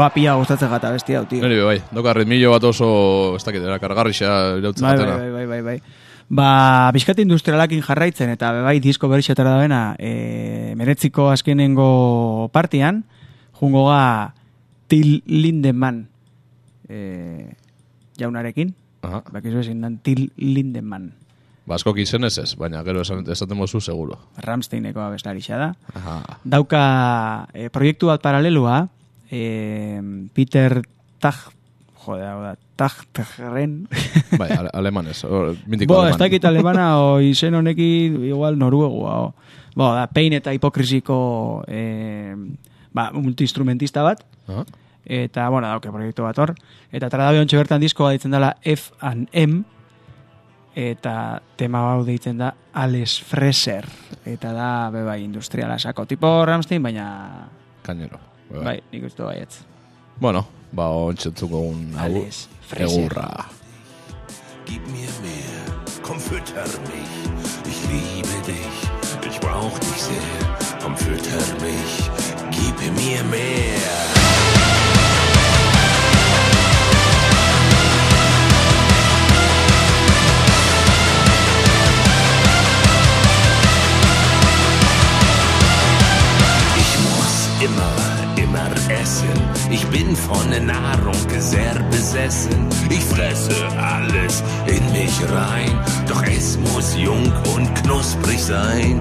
Ba, 0.00 0.10
pia 0.14 0.34
gustatzen 0.40 0.70
gata 0.72 0.90
besti 0.94 1.16
hau, 1.18 1.24
tio. 1.28 1.42
Neri 1.44 1.60
be, 1.60 1.66
bai, 1.68 1.78
doka 1.94 2.14
ritmillo 2.16 2.54
bat 2.54 2.64
oso, 2.70 2.90
ez 3.36 3.44
dakit, 3.44 3.66
kargarrixa 3.82 4.30
irautzen 4.60 4.86
Bai, 4.86 4.96
bai, 4.96 5.30
bai, 5.30 5.46
bai, 5.46 5.60
bai. 5.68 5.78
Ba, 6.30 6.50
bizkat 6.94 7.18
industrialakin 7.18 7.82
jarraitzen 7.82 8.30
eta 8.30 8.52
bai 8.62 8.76
disko 8.78 9.08
berixetara 9.10 9.56
da 9.56 9.62
bena, 9.64 9.80
e, 9.98 10.74
meretziko 10.78 11.26
azkenengo 11.32 12.50
partian, 12.54 13.02
jungo 13.58 13.88
ga 13.88 14.34
Till 14.90 15.22
Lindemann 15.26 16.04
e, 16.88 17.50
jaunarekin. 18.18 18.74
Aha. 19.02 19.24
Bakizu 19.32 19.64
ezin 19.64 19.82
dan 19.82 19.98
Till 20.06 20.30
Lindemann. 20.36 21.10
Basko 21.70 21.92
izen 21.98 22.26
ez 22.26 22.36
ez, 22.38 22.54
baina 22.58 22.80
gero 22.86 23.02
esan, 23.04 23.22
esaten 23.30 23.58
mozu 23.58 23.80
seguro. 23.80 24.16
Ramsteineko 24.42 25.02
abestarixa 25.04 25.58
da. 25.58 25.68
Aha. 25.94 26.16
Dauka 26.42 26.82
e, 27.54 27.68
proiektu 27.70 28.10
bat 28.10 28.22
paralelua, 28.22 28.88
e, 29.30 30.00
Peter 30.34 30.82
Tag, 31.20 31.36
jode, 32.04 32.26
hau 32.26 32.42
da, 32.42 32.56
Tagteren, 32.80 33.86
Bai, 34.40 34.48
ale, 34.56 34.70
alemanez, 34.72 35.22
or, 35.24 35.54
mintiko 35.66 35.94
Bo, 35.94 36.00
ez 36.00 36.14
aleman. 36.14 36.22
dakit 36.24 36.44
alemana 36.48 36.86
o 36.98 37.20
izen 37.20 37.54
honekin 37.54 38.22
igual 38.24 38.56
noruegoa. 38.58 39.16
O. 39.20 39.34
Bo, 39.76 39.90
da, 39.94 40.06
pein 40.08 40.32
eta 40.32 40.54
hipokrisiko 40.56 41.62
e, 41.68 42.34
ba, 42.96 43.10
multiinstrumentista 43.12 44.02
bat, 44.02 44.24
Aha. 44.48 44.64
eta, 45.04 45.48
bueno, 45.52 45.68
dauke 45.68 45.92
proiektu 45.92 46.24
bat 46.24 46.40
hor, 46.40 46.54
eta 46.90 47.10
tradabe 47.12 47.42
ontxe 47.44 47.60
bertan 47.60 47.84
diskoa 47.84 48.14
ditzen 48.16 48.32
dela 48.32 48.54
F 48.64 48.90
and 49.04 49.28
M, 49.36 49.60
eta 50.74 51.42
tema 51.60 51.84
hau 51.92 52.02
deitzen 52.06 52.40
da 52.40 52.54
Alex 52.72 53.20
Freser, 53.28 53.84
eta 54.24 54.54
da, 54.56 54.72
be 54.90 55.04
bai, 55.04 55.20
industriala 55.22 55.78
sako, 55.78 56.06
tipo 56.08 56.32
Ramstein, 56.48 56.82
baina, 56.82 57.06
Kainero. 57.84 58.29
Bai. 58.50 58.62
bai, 58.64 58.80
nik 58.92 59.04
uste 59.06 59.22
baietz. 59.22 59.60
Bueno, 60.20 60.44
ba, 60.72 60.88
ontsetzuko 60.90 61.60
un 61.70 61.94
egurra. 62.76 63.46
Gib 64.66 64.86
mir 64.86 65.10
mehr, 65.22 65.62
komm 66.02 66.18
fütter 66.18 66.66
mich. 66.90 67.14
Ich 67.66 67.80
liebe 67.88 68.36
dich, 68.46 69.30
ich 69.30 69.40
brauch 69.40 69.78
dich 69.78 70.02
sehr. 70.02 70.58
Komm 70.82 70.96
fütter 70.96 71.42
mich, 71.64 72.10
gib 72.50 72.76
mir 72.94 73.24
mehr. 73.24 74.69
Bin 89.90 90.14
von 90.14 90.50
der 90.50 90.60
Nahrung 90.60 91.14
sehr 91.38 91.74
besessen. 91.90 92.68
Ich 92.88 93.04
fresse 93.04 93.54
alles 93.76 94.42
in 94.66 94.92
mich 94.92 95.12
rein. 95.30 95.78
Doch 96.08 96.22
es 96.24 96.58
muss 96.58 96.96
jung 96.96 97.32
und 97.54 97.74
knusprig 97.82 98.42
sein. 98.42 99.00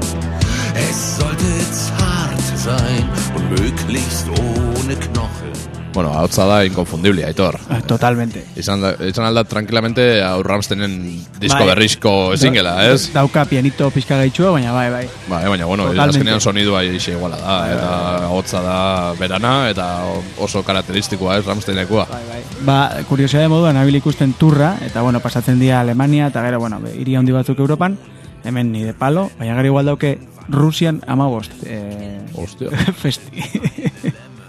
Es 0.75 1.17
sollte 1.17 1.71
zart 1.71 2.41
sein 2.55 3.09
und 3.35 3.49
möglichst 3.49 4.27
ohne 4.29 4.95
Knochen. 4.95 5.78
Bueno, 5.93 6.13
hautza 6.13 6.45
da 6.45 6.63
inconfundible, 6.65 7.25
Aitor. 7.25 7.57
Ah, 7.67 7.81
Totalmente. 7.81 8.45
Izan, 8.55 8.81
da, 8.81 8.91
izan 9.07 9.25
alda 9.25 9.43
tranquilamente 9.43 10.21
hau 10.21 10.43
Ramstenen 10.43 10.93
disko 11.41 11.57
Bai. 11.63 11.67
berrizko 11.71 12.11
zingela, 12.37 12.75
ez? 12.91 13.09
Dauka 13.13 13.45
pianito 13.49 13.89
pizka 13.89 14.15
gaitxua, 14.21 14.51
baina 14.51 14.71
bai, 14.71 14.89
bai. 14.93 15.07
Ba, 15.27 15.41
baina, 15.49 15.65
bueno, 15.65 15.87
Totalmente. 15.87 16.19
azkenean 16.19 16.41
sonidua 16.41 16.83
ixe 16.85 17.15
iguala 17.17 17.37
da, 17.41 17.57
eta 17.73 18.29
hotza 18.29 18.61
da 18.61 18.77
berana, 19.19 19.69
eta 19.71 19.87
oso 20.37 20.61
karakteristikoa, 20.63 21.39
ez, 21.39 21.45
Ramsteinekoa. 21.49 22.05
Bai, 22.11 22.23
bai. 22.29 22.41
Ba, 22.69 22.79
kuriosidade 23.09 23.49
moduan 23.49 23.75
nabil 23.75 23.97
ikusten 23.97 24.33
turra, 24.37 24.75
eta 24.85 25.01
bueno, 25.01 25.19
pasatzen 25.25 25.59
dira 25.59 25.81
Alemania, 25.81 26.27
eta 26.27 26.45
gero, 26.45 26.59
bueno, 26.59 26.79
hiri 26.93 27.15
handi 27.17 27.33
batzuk 27.33 27.57
Europan, 27.59 27.97
hemen 28.43 28.71
ni 28.71 28.83
de 28.83 28.93
palo, 28.93 29.31
baina 29.39 29.55
gero 29.57 29.73
igual 29.73 29.89
dauke 29.89 30.19
Rusian 30.49 31.01
amabost 31.05 31.51
eh, 31.65 32.21
Ostia. 32.35 32.69
festi. 33.01 33.41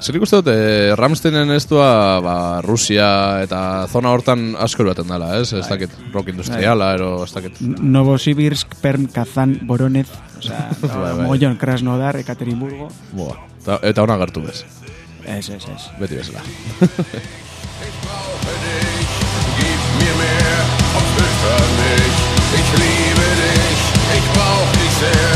Zer 0.00 0.16
ikuste 0.16 0.38
dut, 0.40 0.48
eh, 0.48 0.94
Ramsteinen 0.96 1.50
ez 1.52 1.66
dua, 1.68 2.20
ba, 2.24 2.34
Rusia 2.64 3.42
eta 3.44 3.86
zona 3.92 4.08
hortan 4.14 4.54
asko 4.56 4.86
baten 4.88 5.10
dela, 5.12 5.34
ez? 5.36 5.52
Ez 5.52 5.66
dakit 5.68 5.92
rock 6.14 6.30
industriala, 6.32 6.94
ero 6.96 7.10
ez 7.24 7.32
dakit... 7.34 7.60
Novosibirsk, 7.60 8.78
Perm, 8.80 9.06
Kazan, 9.12 9.58
Boronez, 9.68 10.08
o 10.38 10.42
sea, 10.42 10.70
Bai, 10.80 11.12
bai. 11.18 11.26
Mollon, 11.26 11.56
Krasnodar, 11.60 12.16
Ekaterinburgo. 12.16 12.88
Boa, 13.12 13.36
eta, 13.60 13.76
eta 13.92 14.02
ona 14.08 14.16
gertu 14.24 14.46
bez, 14.48 14.64
Ez, 15.26 15.50
ez, 15.50 15.64
ez. 15.68 15.82
beti 16.00 16.16
bezala. 16.16 16.40
Ich 22.58 22.72
liebe 22.82 23.26
dich, 23.42 23.82
ich 24.16 24.26
brauch 24.32 24.72
dich 24.72 24.94
sehr. 25.00 25.29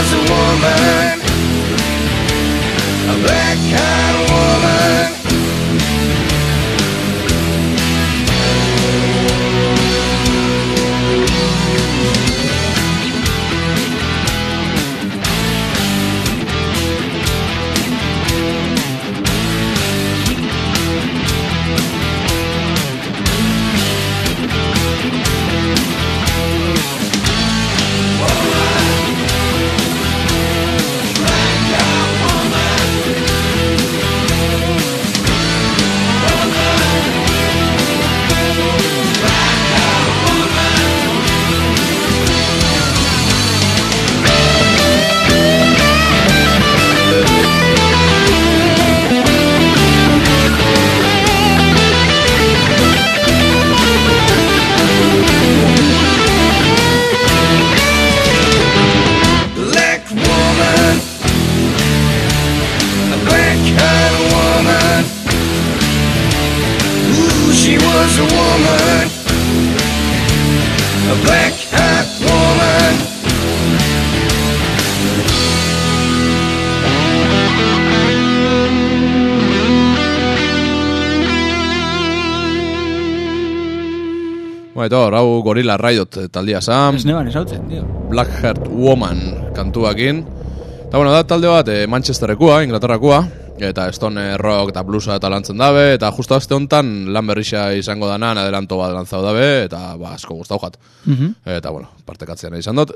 As 0.00 0.12
a 0.12 0.18
woman. 0.32 1.17
Gorilla 85.58 85.76
Riot 85.76 86.14
taldia 86.30 86.60
zan. 86.62 86.94
Ez 86.94 87.04
neban 87.04 87.26
esautzen, 87.26 87.64
tío. 87.66 87.82
Black 88.12 88.30
Heart 88.30 88.68
Woman 88.70 89.18
kantuakin. 89.56 90.20
Eta 90.84 90.96
bueno, 90.96 91.10
da 91.10 91.24
talde 91.26 91.50
bat 91.50 91.66
eh, 91.68 91.80
Manchesterekua, 91.90 92.60
Inglaterrakua, 92.62 93.18
eta 93.58 93.88
stone 93.90 94.36
rock 94.38 94.70
eta 94.70 94.84
bluesa 94.86 95.16
eta 95.18 95.26
lantzen 95.32 95.58
dabe, 95.58 95.96
eta 95.96 96.12
justo 96.14 96.36
azte 96.38 96.54
hontan 96.54 97.10
lan 97.12 97.26
berrixa 97.26 97.72
izango 97.74 98.06
danan, 98.06 98.38
adelanto 98.38 98.78
bat 98.78 98.94
lantzau 98.94 99.18
dabe, 99.24 99.64
eta 99.64 99.96
ba, 99.98 100.14
asko 100.14 100.38
gustau 100.38 100.60
jat. 100.62 100.78
Mhm. 101.10 101.34
Eta 101.58 101.74
bueno, 101.74 101.90
partekatzean 102.06 102.54
izan 102.54 102.78
dut. 102.78 102.94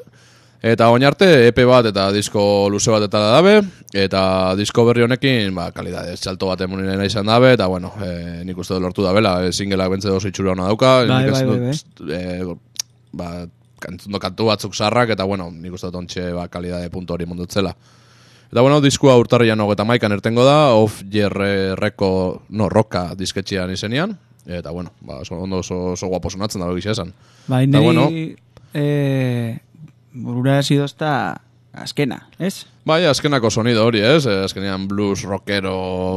Eta 0.63 0.87
oin 0.95 1.03
arte, 1.03 1.27
EP 1.49 1.57
bat 1.67 1.89
eta 1.91 2.05
disko 2.15 2.43
luze 2.71 2.93
bat 2.95 3.03
eta 3.03 3.19
da 3.19 3.31
dabe, 3.35 3.55
eta 3.99 4.21
disko 4.55 4.85
berri 4.87 5.03
honekin, 5.03 5.51
ba, 5.57 5.73
kalidade 5.75 6.13
txalto 6.15 6.53
bat 6.53 6.61
emuninen 6.63 7.03
izan 7.03 7.27
dabe, 7.27 7.57
eta 7.57 7.67
bueno, 7.67 7.91
e, 7.99 8.45
nik 8.47 8.61
uste 8.63 8.79
lortu 8.79 9.03
dabela, 9.03 9.41
e, 9.43 9.51
singelak 9.51 9.91
bentze 9.91 10.13
oso 10.15 10.31
itxura 10.31 10.53
hona 10.53 10.69
dauka, 10.71 10.93
Bai, 11.11 11.25
bai, 11.33 11.43
bai, 11.49 11.73
dut, 11.73 12.05
e, 12.07 12.21
ba, 13.19 13.31
kantzundo 13.83 14.21
kantu 14.23 14.47
batzuk 14.53 14.79
sarrak, 14.79 15.11
eta 15.17 15.27
bueno, 15.27 15.49
nik 15.51 15.75
uste 15.75 15.91
dut 15.91 15.99
ontxe 16.05 16.29
ba, 16.37 16.47
kalidade 16.47 16.93
puntu 16.95 17.17
hori 17.17 17.27
mundutzela. 17.27 17.75
Eta 18.53 18.63
bueno, 18.63 18.79
diskua 18.85 19.19
urtarrian 19.19 19.61
hogeta 19.67 19.83
maikan 19.89 20.15
ertengo 20.15 20.47
da, 20.47 20.77
off 20.79 21.03
jerre 21.11 21.75
reko, 21.75 22.13
no, 22.55 22.71
roka 22.71 23.09
disketxean 23.19 23.75
izenian, 23.75 24.15
eta 24.47 24.71
bueno, 24.71 24.95
ba, 25.03 25.19
oso, 25.27 25.43
ondo 25.43 25.59
oso, 25.67 25.97
oso 25.97 26.07
guapo 26.07 26.31
sonatzen 26.31 26.63
da 26.63 26.71
gisa 26.77 26.95
esan. 26.95 27.11
Bai, 27.49 27.67
niri, 27.67 27.83
bueno. 27.83 28.09
eh, 28.79 29.59
burura 30.13 30.63
zidozta 30.63 31.41
azkena, 31.73 32.27
ez? 32.39 32.67
Bai, 32.85 33.05
azkenako 33.07 33.51
sonido 33.51 33.85
hori, 33.87 34.01
ez? 34.05 34.27
Eh, 34.27 34.43
Azkenean 34.45 34.89
blues, 34.89 35.23
rockero, 35.23 35.77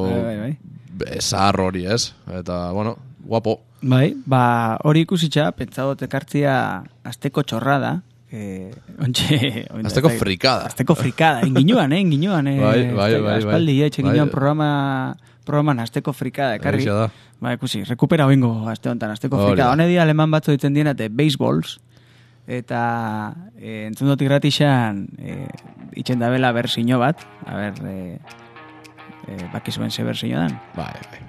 Bai, 0.10 0.24
bai, 0.24 0.38
bai. 0.40 0.58
bezar 0.98 1.60
hori, 1.62 1.86
ez? 1.86 2.14
Eta, 2.34 2.72
bueno, 2.72 2.98
guapo. 3.24 3.60
Bai, 3.82 4.16
ba, 4.26 4.78
hori 4.84 5.02
ikusitza, 5.06 5.52
pentsadot 5.54 6.02
ekartzia 6.02 6.84
azteko 7.06 7.44
txorrada, 7.44 8.02
eh, 8.32 8.72
ontxe... 9.00 9.38
ontxe- 9.70 9.86
Azteko 9.92 10.10
ez 10.10 10.16
da- 10.18 10.20
frikada. 10.20 10.66
Azteko 10.72 10.96
frikada, 10.96 11.46
inginuan, 11.48 11.94
eh, 11.94 12.02
inginuan, 12.02 12.48
eh, 12.48 12.60
Bai, 12.60 12.82
bai, 12.92 13.12
bai, 13.14 13.22
bai. 13.22 13.38
Aspaldi, 13.44 13.78
eh, 13.84 13.92
Bai. 14.02 14.18
joan 14.18 14.30
programa, 14.34 14.70
programan 15.46 15.80
azteko 15.80 16.12
frikada, 16.14 16.56
ekarri. 16.58 16.86
Ba, 17.40 17.54
ikusi, 17.54 17.84
rekupera 17.86 18.26
bengo 18.26 18.68
azte 18.70 18.90
honetan, 18.90 19.12
azteko 19.12 19.38
frikada. 19.38 19.68
da. 19.70 19.72
Hone 19.74 19.88
dia 19.88 20.02
aleman 20.04 20.32
batzu 20.32 20.52
ditzen 20.56 20.74
dienate, 20.74 21.10
baseballs, 21.10 21.78
eta 22.48 23.34
e, 23.58 23.86
entzun 23.90 24.12
dut 24.12 24.22
irratixan 24.22 25.06
e, 25.18 25.46
itxen 25.98 26.20
dabela 26.22 26.52
berzino 26.54 27.00
bat, 27.02 27.24
a 27.46 27.56
ber, 27.58 27.74
e, 27.86 28.20
e, 29.28 29.38
bakizuen 29.54 29.92
ze 29.92 30.04
berzino 30.04 30.40
dan. 30.40 30.60
Bai, 30.76 30.94
bai. 31.12 31.22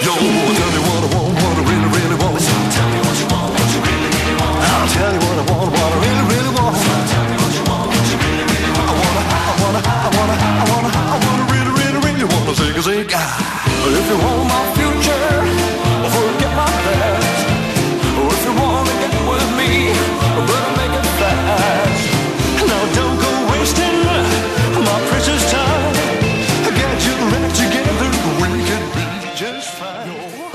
Yo, 0.00 0.14
tell 0.16 0.24
me 0.24 0.80
what 0.80 1.04
I 1.04 1.08
want, 1.12 1.34
what 1.36 1.56
I 1.56 1.62
really, 1.68 1.88
really 1.92 2.16
want. 2.16 2.40
Tell 2.40 2.88
me 2.88 3.00
what 3.04 3.16
you 3.20 3.26
want, 3.28 3.52
what 3.52 3.68
you 3.68 3.80
really, 3.84 4.08
really 4.16 4.34
want. 4.40 4.64
I'll 4.64 4.88
tell 4.88 5.12
you 5.12 5.20
what 5.20 5.36
I 5.36 5.44
want, 5.48 5.68
what 5.76 5.92
I 5.92 5.98
really, 6.00 6.24
really 6.32 6.52
want. 6.56 6.76
Tell 6.80 7.24
me 7.28 7.36
what 7.36 7.52
you 7.56 7.64
want, 7.68 7.86
what 7.92 8.06
you 8.08 8.16
really, 8.20 8.44
really 8.48 8.72
want. 8.80 8.88
I 8.88 8.96
wanna, 9.00 9.22
I 9.28 9.52
wanna, 9.60 9.80
I 9.80 10.10
wanna, 10.16 10.36
I 10.40 10.64
wanna, 10.72 10.90
I 10.90 11.16
wanna 11.20 11.44
really, 11.52 11.72
really, 11.80 12.00
really 12.00 12.26
wanna 12.32 12.52
sing 12.56 12.76
a 12.76 12.82
sing. 12.82 13.08
If 13.08 14.06
you 14.08 14.18
want 14.24 14.44
my 14.48 14.60
future, 14.76 15.59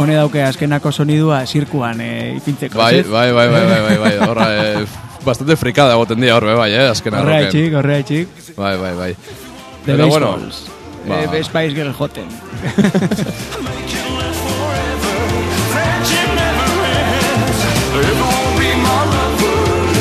fine. 0.05 0.13
Hone 0.13 0.15
dauke 0.21 0.43
azkenako 0.43 0.91
sonidua 0.91 1.45
zirkuan 1.45 2.01
e, 2.01 2.35
ipintzeko. 2.37 2.77
Bai, 2.77 2.99
ez? 2.99 3.07
bai, 3.09 3.31
bai, 3.33 3.47
bai, 3.49 3.65
bai, 3.65 3.81
bai, 3.81 3.97
bai. 3.97 4.13
Horra, 4.29 4.47
eh, 4.55 4.85
bastante 5.25 5.55
frikada 5.57 5.93
egoten 5.97 6.21
dira 6.21 6.35
horbe, 6.37 6.53
bai, 6.55 6.71
eh, 6.73 6.89
azken 6.91 7.13
Horrea 7.17 7.39
arroken. 7.47 7.51
txik, 7.55 7.73
horrea 7.79 8.03
txik. 8.03 8.27
Bai, 8.57 8.77
bai, 8.77 8.93
bai. 8.95 9.11
The 9.85 9.93
Eta, 9.93 10.05
bueno, 10.05 10.31
Baseballs. 10.33 10.61
ba. 11.07 11.21
Eh, 11.23 11.27
Best 11.31 11.49
Spice 11.49 11.73
Girl 11.75 11.93
Joten. 11.93 12.25
Make 12.25 13.93
it 13.93 14.07
last 14.17 14.41
forever. 14.45 15.15
Friendship 15.73 16.29
never 16.37 16.69
ends. 16.85 17.59
If 17.95 18.05
you 18.05 18.15
won't 18.21 18.53
be 18.61 18.69
my 18.85 19.01
lover, 19.13 19.57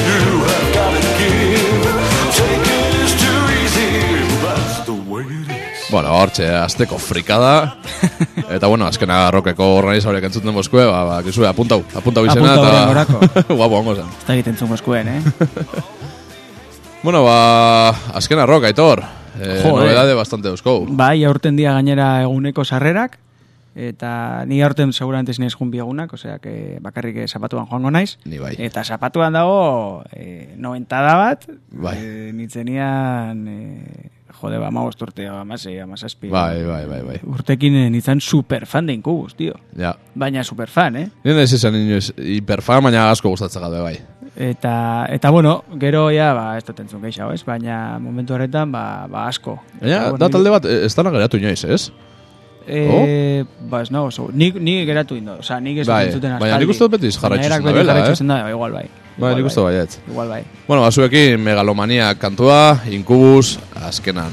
you 0.09 0.45
have 0.49 0.69
got 0.77 0.93
to 0.97 1.03
give. 1.21 1.85
Taking 2.37 2.93
is 3.05 3.13
too 3.21 3.41
easy, 3.65 3.91
but 4.43 4.57
that's 4.57 4.85
the 4.87 4.97
way 5.11 5.23
it 5.25 5.49
is. 5.49 5.91
Bueno, 5.91 6.09
hortxe, 6.17 6.49
azteko 6.49 6.99
frikada. 6.99 7.77
Eta, 8.51 8.67
bueno, 8.67 8.87
azkena 8.87 9.31
rokeko 9.31 9.71
organiza 9.79 10.09
horiek 10.11 10.25
entzuten 10.29 10.55
boskue, 10.55 10.85
ba, 10.87 11.05
ba, 11.09 11.23
kizue, 11.27 11.47
apuntau, 11.49 11.83
apuntau 11.97 12.25
izena, 12.27 12.55
Apuntau 12.55 13.03
eta... 13.03 13.55
Guapo, 13.59 13.79
hongo 13.81 13.95
zen. 13.97 14.07
Ez 14.21 14.27
da 14.29 14.35
egiten 14.39 14.57
zungo 14.57 14.75
eskuen, 14.79 15.09
eh? 15.09 15.23
Bueno, 17.05 17.23
ba, 17.25 17.91
azkena 18.17 18.47
rock, 18.47 18.65
aitor. 18.65 19.03
Eh, 19.39 19.61
Jo, 19.63 19.75
eh. 19.75 19.81
novedade 19.83 20.15
bastante 20.15 20.49
euskou. 20.49 20.87
Bai, 20.89 21.25
aurten 21.29 21.57
dia 21.59 21.75
gainera 21.77 22.23
eguneko 22.23 22.65
sarrerak, 22.65 23.19
eta 23.77 24.45
ni 24.47 24.63
aurten 24.63 24.93
seguramente 24.95 25.35
zinez 25.35 25.53
jun 25.59 25.71
biegunak, 25.73 26.13
osea, 26.15 26.39
que 26.39 26.79
bakarrik 26.81 27.27
zapatuan 27.29 27.67
joango 27.67 27.91
naiz. 27.91 28.17
Ni 28.25 28.39
bai. 28.39 28.55
Eta 28.59 28.85
zapatuan 28.85 29.35
dago, 29.37 30.03
eh, 30.17 30.55
noventada 30.57 31.17
bat, 31.19 31.45
Bai. 31.73 31.97
eh, 31.99 32.31
nitzenian, 32.33 33.45
eh, 33.49 34.11
jode, 34.47 34.61
ba, 34.63 34.71
magost 34.75 35.03
urte, 35.03 35.27
amasei, 35.29 35.77
amasazpi. 35.83 36.31
Bai, 36.33 36.63
bai, 36.67 36.83
bai, 36.91 37.01
bai. 37.07 37.19
Urtekin 37.35 37.77
eh, 37.81 37.91
nintzen 37.93 38.21
super 38.21 38.67
fan 38.71 38.87
de 38.87 38.97
inkubus, 38.97 39.35
tio. 39.39 39.57
Ja. 39.79 39.95
Baina 40.15 40.45
super 40.45 40.71
fan, 40.71 40.97
eh? 41.01 41.07
Nien 41.25 41.41
ez 41.43 41.53
izan 41.57 41.77
inoiz 41.79 42.13
hiperfan, 42.17 42.83
baina 42.89 43.09
asko 43.11 43.33
gustatzen 43.35 43.65
gabe, 43.67 43.83
bai. 43.85 43.97
Eta, 44.35 44.75
eta 45.15 45.31
bueno, 45.31 45.61
gero 45.81 46.09
ja, 46.11 46.33
ba, 46.35 46.49
ez 46.59 46.65
dut 46.67 46.81
entzun 46.83 47.03
gehiago, 47.05 47.33
ez? 47.35 47.45
Baina 47.47 48.01
momentu 48.03 48.35
horretan, 48.35 48.73
ba, 48.75 49.07
ba 49.11 49.29
asko. 49.29 49.59
Baina, 49.81 50.09
da 50.19 50.31
talde 50.33 50.53
bat, 50.55 50.67
ez 50.67 50.93
dana 50.97 51.15
geratu 51.15 51.39
inoiz, 51.39 51.63
ez? 51.65 51.89
Eh, 52.67 53.45
ba, 53.69 53.83
ez 53.85 53.91
nago, 53.93 54.09
oso. 54.09 54.31
Nik, 54.33 54.57
nik 54.57 54.87
geratu 54.89 55.19
indo, 55.21 55.37
oza, 55.43 55.61
nik 55.61 55.83
ez 55.83 55.87
dut 55.87 55.93
Bai, 55.95 56.05
entzuten 56.09 56.39
baina 56.41 56.61
nik 56.63 56.73
uste 56.73 56.87
dut 56.87 56.97
beti 56.97 57.13
jarraitu 57.13 57.43
Baina 57.43 57.51
erak 57.51 57.63
zen 57.63 57.71
dabela, 57.71 57.97
jarraitu 57.99 58.25
eh? 58.25 58.29
da, 58.31 58.39
igual 58.55 58.79
bai. 58.81 58.87
Bai, 59.15 59.31
Igual 59.31 59.37
nik 59.39 59.47
uste 59.47 59.63
baiet. 59.63 59.99
Igual 60.11 60.29
bai. 60.29 60.43
Bueno, 60.67 60.83
basuekin 60.83 61.41
megalomania 61.41 62.15
kantua, 62.19 62.81
inkubus, 62.91 63.59
azkenan. 63.79 64.33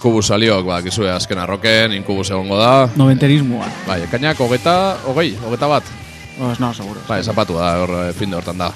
Inkubus 0.00 0.30
saliok, 0.32 0.64
ba, 0.64 0.78
kizue 0.80 1.10
azken 1.12 1.38
arroken, 1.42 1.92
inkubus 1.92 2.30
egongo 2.32 2.56
da. 2.56 2.88
Noventerismoa. 2.96 3.66
Bai, 3.84 3.98
ekainak 4.06 4.38
hogeta, 4.40 4.96
hogei, 5.04 5.34
hogeta 5.44 5.68
bat. 5.68 5.90
Pues 6.38 6.60
no, 6.60 6.70
seguro. 6.72 7.02
Bai, 7.04 7.18
zapatu 7.22 7.58
da, 7.58 7.74
hor, 7.82 7.92
eh, 8.06 8.12
fin 8.16 8.30
de 8.30 8.38
hortan 8.38 8.56
da. 8.56 8.70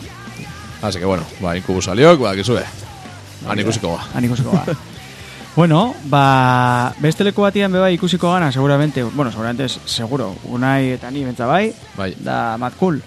Así 0.82 0.98
que, 0.98 1.06
bueno, 1.08 1.24
ba, 1.40 1.56
inkubus 1.56 1.86
saliok, 1.88 2.20
ba, 2.20 2.34
kizue. 2.36 2.60
Han 3.48 3.58
ikusiko 3.58 3.94
ba. 3.96 4.04
Han 4.14 4.24
ikusiko 4.28 4.52
ba. 4.52 4.66
bueno, 5.56 5.94
ba, 6.12 6.92
beste 7.00 7.24
leku 7.24 7.40
batian 7.40 7.72
beba 7.72 7.88
ikusiko 7.90 8.30
gana, 8.32 8.52
seguramente, 8.52 9.02
bueno, 9.02 9.32
seguramente, 9.32 9.68
seguro, 9.86 10.34
unai 10.44 10.90
eta 10.98 11.10
ni 11.10 11.24
bentza 11.24 11.46
bai, 11.48 11.72
Bai. 11.96 12.14
da 12.20 12.58
Mad 12.58 12.76
Cool, 12.78 13.00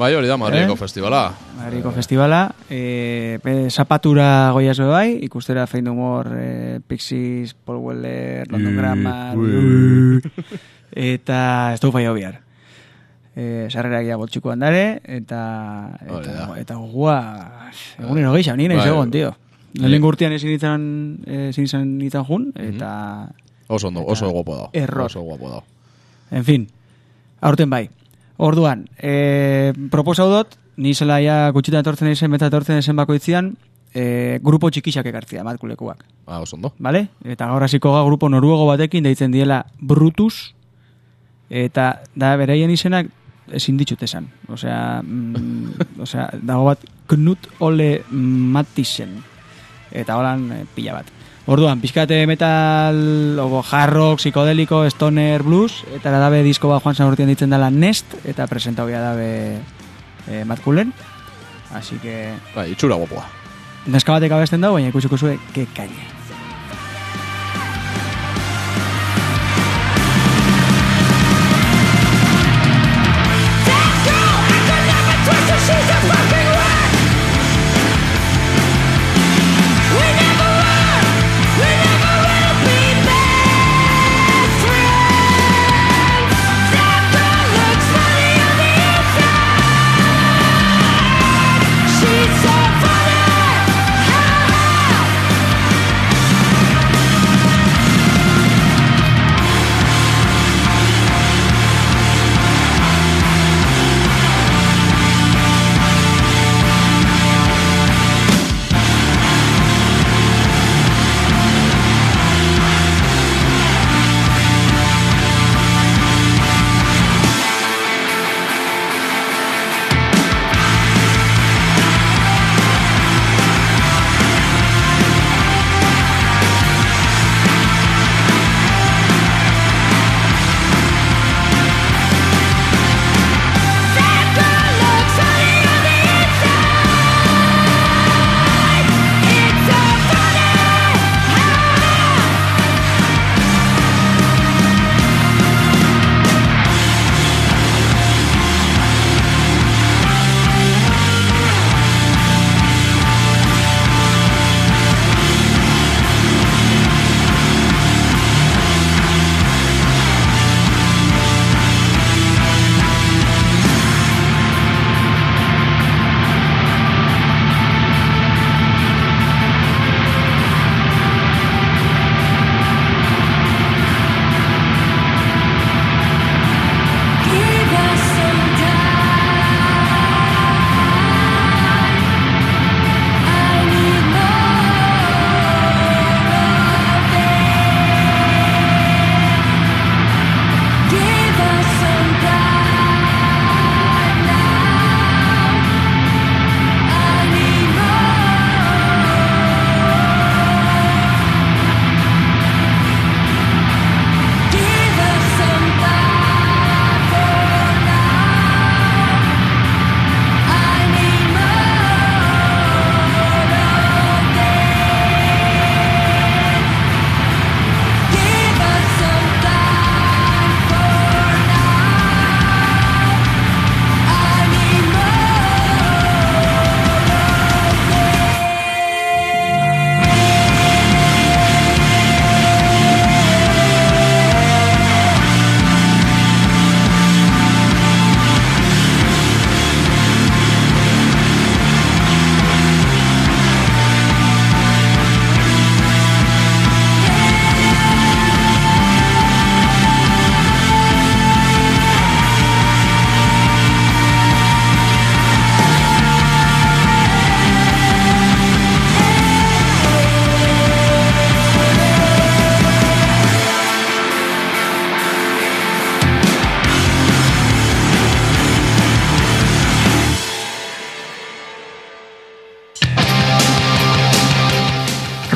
Bai, 0.00 0.14
hori 0.16 0.28
da, 0.30 0.36
Madrileko 0.40 0.72
Eh? 0.72 0.76
festivala. 0.80 1.34
Madridiko 1.58 1.90
festivala, 1.92 2.54
e, 2.70 3.36
zapatura 3.68 4.50
goiaz 4.52 4.78
bai, 4.80 5.18
ikustera 5.26 5.66
Fein 5.66 5.88
Humor, 5.88 6.26
e, 6.40 6.80
Pixies, 6.86 7.52
Paul 7.52 7.82
Weller, 7.84 8.48
London 8.50 8.76
Grammar, 8.78 9.36
eta 10.92 11.72
ez 11.74 11.80
dugu 11.82 11.92
faio 11.98 12.14
bihar. 12.16 12.40
E, 13.36 13.68
sarrerak 13.70 14.06
ja 14.08 14.16
botxiko 14.16 14.50
handare, 14.50 15.02
eta, 15.04 15.42
eta, 16.00 16.48
eta 16.58 16.74
gugua, 16.80 17.70
egunero 18.00 18.32
geisha, 18.32 18.56
nire 18.56 18.76
Bai. 18.80 18.88
egon, 18.88 19.10
tio. 19.12 19.34
Lehenengo 19.74 20.08
urtean 20.08 20.32
ezin 20.32 20.50
izan, 20.56 20.82
ezin 21.28 21.68
izan 21.68 22.00
izan 22.02 22.24
jun, 22.24 22.52
eta, 22.56 23.28
Oso 23.70 23.86
ondo, 23.86 24.02
oso 24.02 24.26
guapo 24.32 24.56
da. 24.56 24.64
Error. 24.72 25.04
Oso 25.06 25.20
guapo 25.20 25.48
da. 25.50 25.60
en 26.32 26.44
fin, 26.44 26.68
aurten 27.40 27.68
bai. 27.70 27.90
Orduan, 28.40 28.86
e, 28.96 29.72
proposau 29.92 30.30
dut, 30.32 30.54
ni 30.80 30.94
zela 30.94 31.18
ja 31.20 31.50
gutxitan 31.52 31.84
etortzen 31.84 32.08
izen, 32.08 32.30
beta 32.32 32.48
etortzen 32.48 32.80
izen 32.80 32.96
bakoitzian, 32.96 33.52
e, 33.92 34.38
grupo 34.42 34.70
txikixak 34.70 35.10
ekartzia, 35.10 35.44
matkulekuak. 35.44 36.04
Ah, 36.26 36.40
oso 36.40 36.56
ondo. 36.56 36.72
Vale? 36.78 37.08
Eta 37.24 37.50
gaur 37.50 37.66
hasiko 37.66 37.92
ga 37.92 38.04
grupo 38.06 38.30
noruego 38.32 38.66
batekin 38.70 39.04
deitzen 39.04 39.34
diela 39.34 39.64
Brutus 39.80 40.54
eta 41.50 42.00
da 42.14 42.36
beraien 42.38 42.70
izenak 42.70 43.10
ezin 43.52 43.76
ditut 43.76 44.02
esan. 44.06 44.28
Osea, 44.48 45.02
mm, 45.02 45.86
osea, 46.06 46.28
dago 46.40 46.68
bat 46.70 46.84
Knut 47.10 47.50
Ole 47.66 48.04
Matisen. 48.10 49.18
Eta 49.90 50.16
holan 50.16 50.46
eh, 50.54 50.64
pila 50.74 51.00
bat. 51.00 51.19
Orduan, 51.50 51.80
pixkate 51.82 52.28
metal, 52.30 53.36
obo, 53.42 53.64
hard 53.66 53.92
rock, 53.92 54.20
psikodeliko, 54.20 54.84
stoner, 54.86 55.42
blues, 55.42 55.80
eta 55.96 56.12
dabe 56.14 56.44
disko 56.46 56.70
bat 56.70 56.84
joan 56.84 56.94
zan 56.94 57.10
urtean 57.10 57.26
ditzen 57.32 57.50
dela 57.50 57.72
Nest, 57.74 58.14
eta 58.22 58.46
presentau 58.46 58.86
bia 58.86 59.00
dabe 59.02 59.58
eh, 60.30 60.44
Matkulen. 60.46 60.92
Así 61.74 61.98
que, 61.98 62.36
Bai, 62.54 62.68
itxura 62.70 62.94
guapoa. 63.02 63.26
neska 63.90 64.12
batek 64.14 64.30
abesten 64.36 64.62
dago, 64.62 64.78
baina 64.78 64.94
ikusiko 64.94 65.18
zue, 65.18 65.40
que 65.52 65.66
caña. 65.74 66.19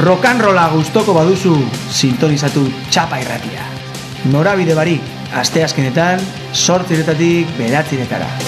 Rokanrola 0.05 0.67
gustoko 0.75 1.15
baduzu 1.17 1.55
sintonizatu 1.89 2.65
txapa 2.93 3.23
irratia. 3.23 3.65
Norabide 4.33 4.77
barik, 4.77 5.13
asteazkenetan, 5.41 6.21
sortziretatik 6.53 7.57
beratziretara. 7.61 8.44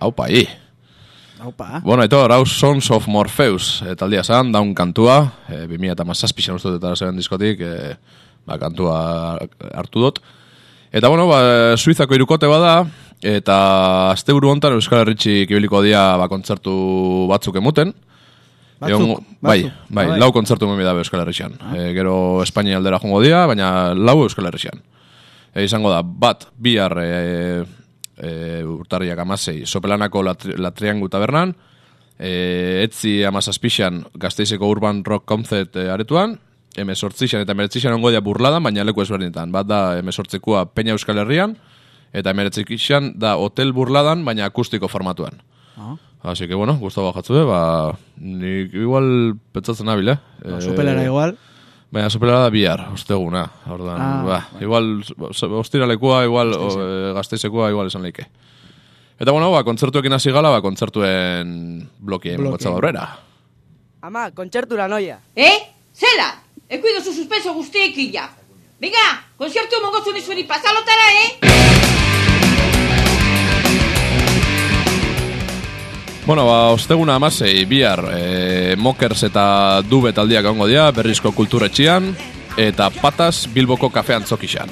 Haupa, 0.00 0.28
hi. 0.30 0.46
Haupa. 1.38 1.80
Bueno, 1.84 2.02
etor, 2.02 2.32
hau 2.34 2.44
Sons 2.46 2.90
of 2.90 3.06
Morpheus, 3.10 3.82
e, 3.86 3.94
taldia 3.98 4.24
zan, 4.26 4.50
daun 4.54 4.72
kantua, 4.74 5.20
e, 5.48 5.66
2000 5.70 5.92
eta 5.94 6.06
mazazpixan 6.06 6.58
uste 6.58 6.72
dut 6.72 6.80
eta 6.82 6.96
zeben 6.98 7.18
diskotik, 7.18 7.60
e, 7.62 7.94
ba, 8.46 8.58
kantua 8.58 8.98
hartu 9.74 10.02
dut. 10.02 10.18
Eta, 10.90 11.08
bueno, 11.12 11.28
ba, 11.30 11.76
Suizako 11.78 12.16
irukote 12.16 12.50
bada, 12.50 12.80
eta 13.22 13.58
azte 14.12 14.34
buru 14.34 14.50
hontan 14.50 14.76
Euskal 14.78 15.02
Herritxik 15.04 15.50
ibiliko 15.50 15.82
dia 15.82 16.16
ba, 16.18 16.28
kontzertu 16.30 16.74
batzuk 17.30 17.58
emuten. 17.58 17.94
Batzuk, 18.78 19.24
bai, 19.42 19.62
batzuk. 19.64 19.72
bai, 19.90 20.04
Ah, 20.06 20.10
bai. 20.14 20.18
lau 20.22 20.30
kontzertu 20.32 20.68
memi 20.70 20.84
dabe 20.86 21.02
Euskal 21.02 21.20
Herrixan. 21.24 21.54
E, 21.74 21.92
gero 21.94 22.42
Espainia 22.44 22.78
aldera 22.78 22.98
jongo 23.02 23.20
dia, 23.22 23.44
baina 23.46 23.94
lau 23.94 24.22
Euskal 24.22 24.46
Herrixan. 24.46 24.82
E, 25.54 25.64
izango 25.66 25.90
da, 25.90 26.02
bat, 26.02 26.46
bihar 26.58 26.94
e, 27.02 27.64
e, 28.18 28.64
urtarriak 28.66 29.18
amasei, 29.22 29.62
sopelanako 29.66 30.22
latri, 30.26 30.56
latriangu 30.58 31.08
tabernan, 31.08 31.54
e, 32.18 32.82
etzi 32.84 33.22
amazazpixan 33.28 34.04
gazteizeko 34.18 34.68
urban 34.68 35.04
rock 35.06 35.24
concert 35.28 35.76
e, 35.76 35.88
aretuan, 35.92 36.36
emesortzixan 36.78 37.42
eta 37.42 37.54
emeretzixan 37.56 37.96
ongo 37.96 38.12
dia 38.12 38.22
burladan, 38.24 38.62
baina 38.62 38.84
leku 38.86 39.02
ezberdinetan. 39.02 39.52
Bat 39.54 39.66
da 39.66 39.80
emesortzekua 39.98 40.66
Peña 40.74 40.94
Euskal 40.94 41.18
Herrian, 41.22 41.56
eta 42.12 42.34
emeretzixan 42.34 43.14
da 43.18 43.36
hotel 43.38 43.72
burladan, 43.76 44.24
baina 44.26 44.46
akustiko 44.46 44.88
formatuan. 44.88 45.42
Ah. 45.78 45.96
Así 46.22 46.48
que, 46.48 46.54
bueno, 46.54 46.74
gustavo 46.78 47.12
jatzue, 47.14 47.44
ba, 47.46 47.94
nik 48.18 48.74
igual 48.74 49.38
petzatzen 49.54 49.86
nabil, 49.86 50.10
eh? 50.10 50.18
Ba, 50.42 50.60
sopelara 50.60 51.04
igual. 51.06 51.36
Baina 51.90 52.10
sopelada 52.10 52.42
da 52.44 52.50
bihar, 52.52 52.82
osteguna. 52.92 53.46
Orduan, 53.70 54.00
Ah, 54.00 54.22
ba, 54.26 54.38
igual, 54.60 55.02
ostiralekua, 55.60 56.24
igual, 56.26 56.52
o, 56.52 56.66
e, 56.82 57.12
gazteizekoa, 57.16 57.70
igual 57.72 57.86
esan 57.88 58.02
leike. 58.04 58.26
Eta 59.18 59.32
bueno, 59.32 59.50
ba, 59.50 59.64
kontzertuekin 59.64 60.12
hasi 60.12 60.30
gala, 60.30 60.50
ba, 60.50 60.60
kontzertuen 60.62 61.88
blokien 61.98 62.36
Blokeen. 62.36 62.50
gotza 62.50 62.68
aurrera. 62.68 63.06
Ama, 64.02 64.30
kontzertura 64.32 64.86
noia. 64.86 65.18
Eh? 65.34 65.56
Zela? 65.94 66.28
Ekuido 66.68 67.00
zu 67.02 67.12
suspenso 67.14 67.54
guztiekin 67.54 68.12
ja. 68.12 68.28
Venga, 68.78 69.24
konzertu 69.38 69.80
mongo 69.82 70.04
zuen 70.04 70.16
izuen 70.20 70.38
ipazalotara, 70.44 71.08
eh? 71.24 72.27
Bueno, 76.28 76.44
ba, 76.44 76.68
osteguna 76.76 77.14
amasei, 77.14 77.64
bihar, 77.64 78.02
e, 78.12 78.74
Mokers 78.76 79.22
eta 79.30 79.80
Dube 79.88 80.10
taldiak 80.12 80.44
egongo 80.44 80.66
dira, 80.68 80.90
berrizko 80.92 81.32
kulturetxian, 81.32 82.10
eta 82.60 82.90
Patas 82.92 83.46
Bilboko 83.48 83.88
kafean 83.88 84.26
zokixan. 84.28 84.68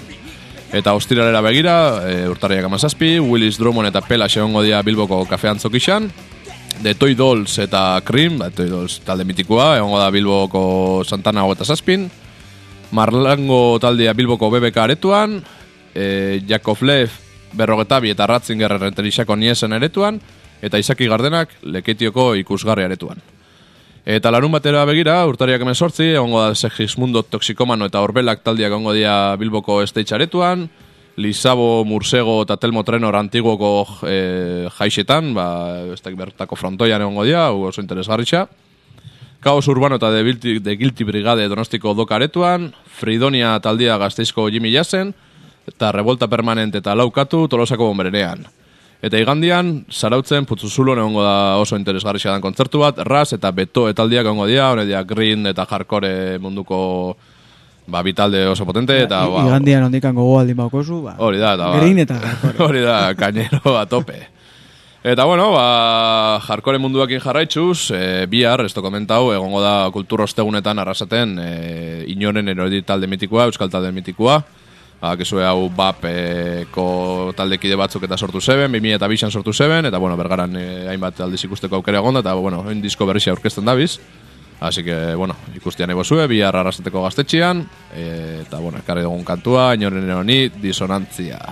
Eta 0.77 0.93
ostiralera 0.93 1.41
begira, 1.41 1.79
e, 2.05 2.29
urtarriak 2.29 2.69
amazazpi, 2.69 3.15
Willis 3.25 3.57
Drummond 3.57 3.89
eta 3.89 4.05
Pelas 4.05 4.37
egongo 4.37 4.61
dira 4.69 4.83
Bilboko 4.85 5.25
kafean 5.25 5.57
zokixan, 5.57 6.13
The 6.83 6.93
Toy 6.93 7.17
Dolls 7.17 7.57
eta 7.65 8.03
Cream, 8.05 8.37
ba, 8.45 8.53
Toy 8.53 8.69
Dolls 8.69 9.01
talde 9.01 9.25
mitikoa, 9.25 9.79
egongo 9.79 10.05
da 10.05 10.13
Bilboko 10.13 11.05
Santana 11.09 11.49
eta 11.57 11.65
Zazpin, 11.65 12.11
Marlango 12.93 13.79
taldea 13.81 14.13
Bilboko 14.13 14.53
BBK 14.53 14.85
aretuan, 14.91 15.41
e, 15.95 16.43
Jakov 16.47 16.85
Lev 16.85 17.23
berrogetabi 17.57 18.13
eta 18.13 18.27
Ratzinger 18.29 18.77
renterixako 18.77 19.41
niesen 19.41 19.73
aretuan, 19.73 20.21
eta 20.63 20.79
Isaki 20.79 21.09
Gardenak 21.09 21.53
leketioko 21.63 22.35
ikusgarri 22.41 22.85
aretuan. 22.85 23.21
Eta 24.07 24.31
larun 24.31 24.53
batera 24.55 24.85
begira, 24.87 25.17
urtariak 25.27 25.65
hemen 25.65 25.75
sortzi, 25.75 26.13
egongo 26.15 26.39
da 26.45 26.55
Segismundo 26.55 27.25
Toxikomano 27.27 27.89
eta 27.91 27.99
Orbelak 28.07 28.45
taldiak 28.47 28.71
egongo 28.71 28.93
dira 28.95 29.35
Bilboko 29.35 29.81
Stage 29.83 30.15
aretuan, 30.15 30.69
Lizabo, 31.17 31.83
Mursego 31.85 32.43
eta 32.45 32.59
Telmo 32.61 32.85
Trenor 32.85 33.17
antiguoko 33.19 33.71
e, 34.07 34.69
jaixetan, 34.79 35.33
ba, 35.35 35.47
ez 35.91 36.01
bertako 36.05 36.55
frontoian 36.55 37.03
egongo 37.03 37.25
dira, 37.25 37.51
oso 37.51 37.81
interesgarritxa. 37.81 38.47
Kaos 39.41 39.67
Urbano 39.69 39.97
eta 39.97 40.11
The 40.11 40.77
Guilty, 40.77 41.05
Brigade 41.05 41.49
donostiko 41.49 41.95
doka 41.95 42.15
aretuan, 42.15 42.73
Fridonia 42.87 43.59
taldia 43.61 43.99
gazteizko 43.99 44.49
Jimmy 44.51 44.71
Jassen, 44.73 45.15
eta 45.67 45.91
Revolta 45.93 46.29
Permanent 46.29 46.75
eta 46.75 46.95
Laukatu 46.95 47.49
tolosako 47.49 47.91
bomberenean. 47.91 48.47
Eta 49.05 49.19
igandian, 49.21 49.85
zarautzen 49.93 50.47
putzuzulon 50.49 50.99
egongo 51.03 51.23
da 51.25 51.57
oso 51.61 51.77
interesgarria 51.77 52.33
dan 52.33 52.45
kontzertu 52.45 52.81
bat, 52.81 52.99
Raz 53.05 53.35
eta 53.37 53.51
Beto 53.53 53.87
etaldiak 53.91 54.25
egongo 54.25 54.47
dira, 54.49 54.71
hone 54.73 54.87
dira 54.89 55.03
Green 55.05 55.47
eta 55.51 55.67
Hardcore 55.69 56.39
munduko 56.41 56.79
ba, 57.87 58.03
bitalde 58.03 58.47
oso 58.49 58.65
potente, 58.67 58.97
eta 59.05 59.27
ba, 59.29 59.45
Igandian 59.47 59.87
ondikan 59.91 60.15
gogo 60.17 60.39
aldin 60.41 60.57
baukozu, 60.57 61.03
ba. 61.05 61.17
hori 61.19 61.39
da, 61.39 61.55
eta 61.55 61.69
ba, 61.69 61.83
Green 61.83 62.01
eta 62.03 62.17
hardcore. 62.23 62.57
hori 62.67 62.83
da, 62.87 62.97
kainero 63.19 63.77
a 63.79 63.85
tope. 63.87 64.23
Eta 65.07 65.23
bueno, 65.29 65.53
ba, 65.55 66.41
jarkore 66.43 66.81
munduakin 66.83 67.21
jarraitzuz, 67.23 67.93
e, 67.95 68.27
bihar, 68.27 68.65
ez 68.67 68.73
komentau, 68.75 69.31
egongo 69.31 69.61
da 69.63 69.91
kultur 69.95 70.25
ostegunetan 70.25 70.81
arrasaten 70.83 71.39
e, 71.39 71.51
inoren 72.11 72.49
erodi 72.49 72.83
talde 72.83 73.07
mitikoa, 73.07 73.47
euskal 73.47 73.71
talde 73.71 73.93
mitikoa, 73.95 74.41
ba, 75.01 75.15
kezue 75.17 75.45
hau 75.45 75.69
BAP-ko 75.71 76.87
taldekide 77.37 77.77
batzuk 77.77 78.07
eta 78.09 78.19
sortu 78.19 78.41
zeben, 78.41 78.73
2000 78.73 79.01
eta 79.01 79.09
bisan 79.09 79.31
sortu 79.31 79.53
zeben, 79.53 79.87
eta 79.87 79.99
bueno, 79.99 80.17
bergaran 80.17 80.57
e, 80.57 80.67
hainbat 80.91 81.21
aldiz 81.21 81.45
ikusteko 81.45 81.81
aukera 81.81 82.01
egonda, 82.03 82.25
eta 82.25 82.35
bueno, 82.35 82.63
oin 82.67 82.83
disko 82.83 83.07
berrizia 83.07 83.35
aurkezten 83.37 83.65
dabiz, 83.65 83.99
Así 84.59 84.83
que, 84.83 85.15
bueno, 85.15 85.37
ikustian 85.55 85.91
ego 85.93 86.03
zue, 86.03 86.27
bihar 86.27 86.57
arrasateko 86.57 87.03
gaztetxian, 87.03 87.61
eta, 87.93 88.59
bueno, 88.59 88.81
ekarri 88.81 89.03
dugun 89.05 89.25
kantua, 89.25 89.75
inoren 89.77 90.09
eroni, 90.09 90.47
disonantzia. 90.63 91.43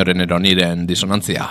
Hortxe, 0.00 0.16
inoren 0.16 0.20
eroniren 0.20 0.86
disonantzia. 0.86 1.46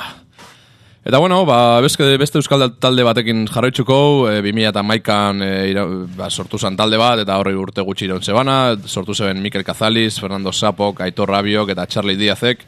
Eta 1.05 1.17
bueno, 1.17 1.45
ba, 1.45 1.79
beste, 1.81 2.17
beste 2.17 2.39
euskal 2.39 2.75
talde 2.79 3.03
batekin 3.03 3.47
jarraitzuko, 3.47 4.29
e, 4.29 4.41
2008an 4.43 5.43
e, 5.45 5.69
ira, 5.71 5.85
ba, 6.17 6.29
sortu 6.29 6.57
zen 6.59 6.75
talde 6.75 6.97
bat, 6.97 7.19
eta 7.23 7.37
horri 7.39 7.55
urte 7.55 7.81
gutxi 7.81 8.05
iraun 8.05 8.21
zebana, 8.21 8.75
sortu 8.85 9.13
zeben 9.13 9.41
Mikel 9.41 9.63
Cazalis, 9.63 10.19
Fernando 10.19 10.51
Sapok, 10.51 11.01
Aitor 11.01 11.29
Rabiok 11.29 11.71
eta 11.71 11.87
Charlie 11.87 12.17
Diazek, 12.17 12.65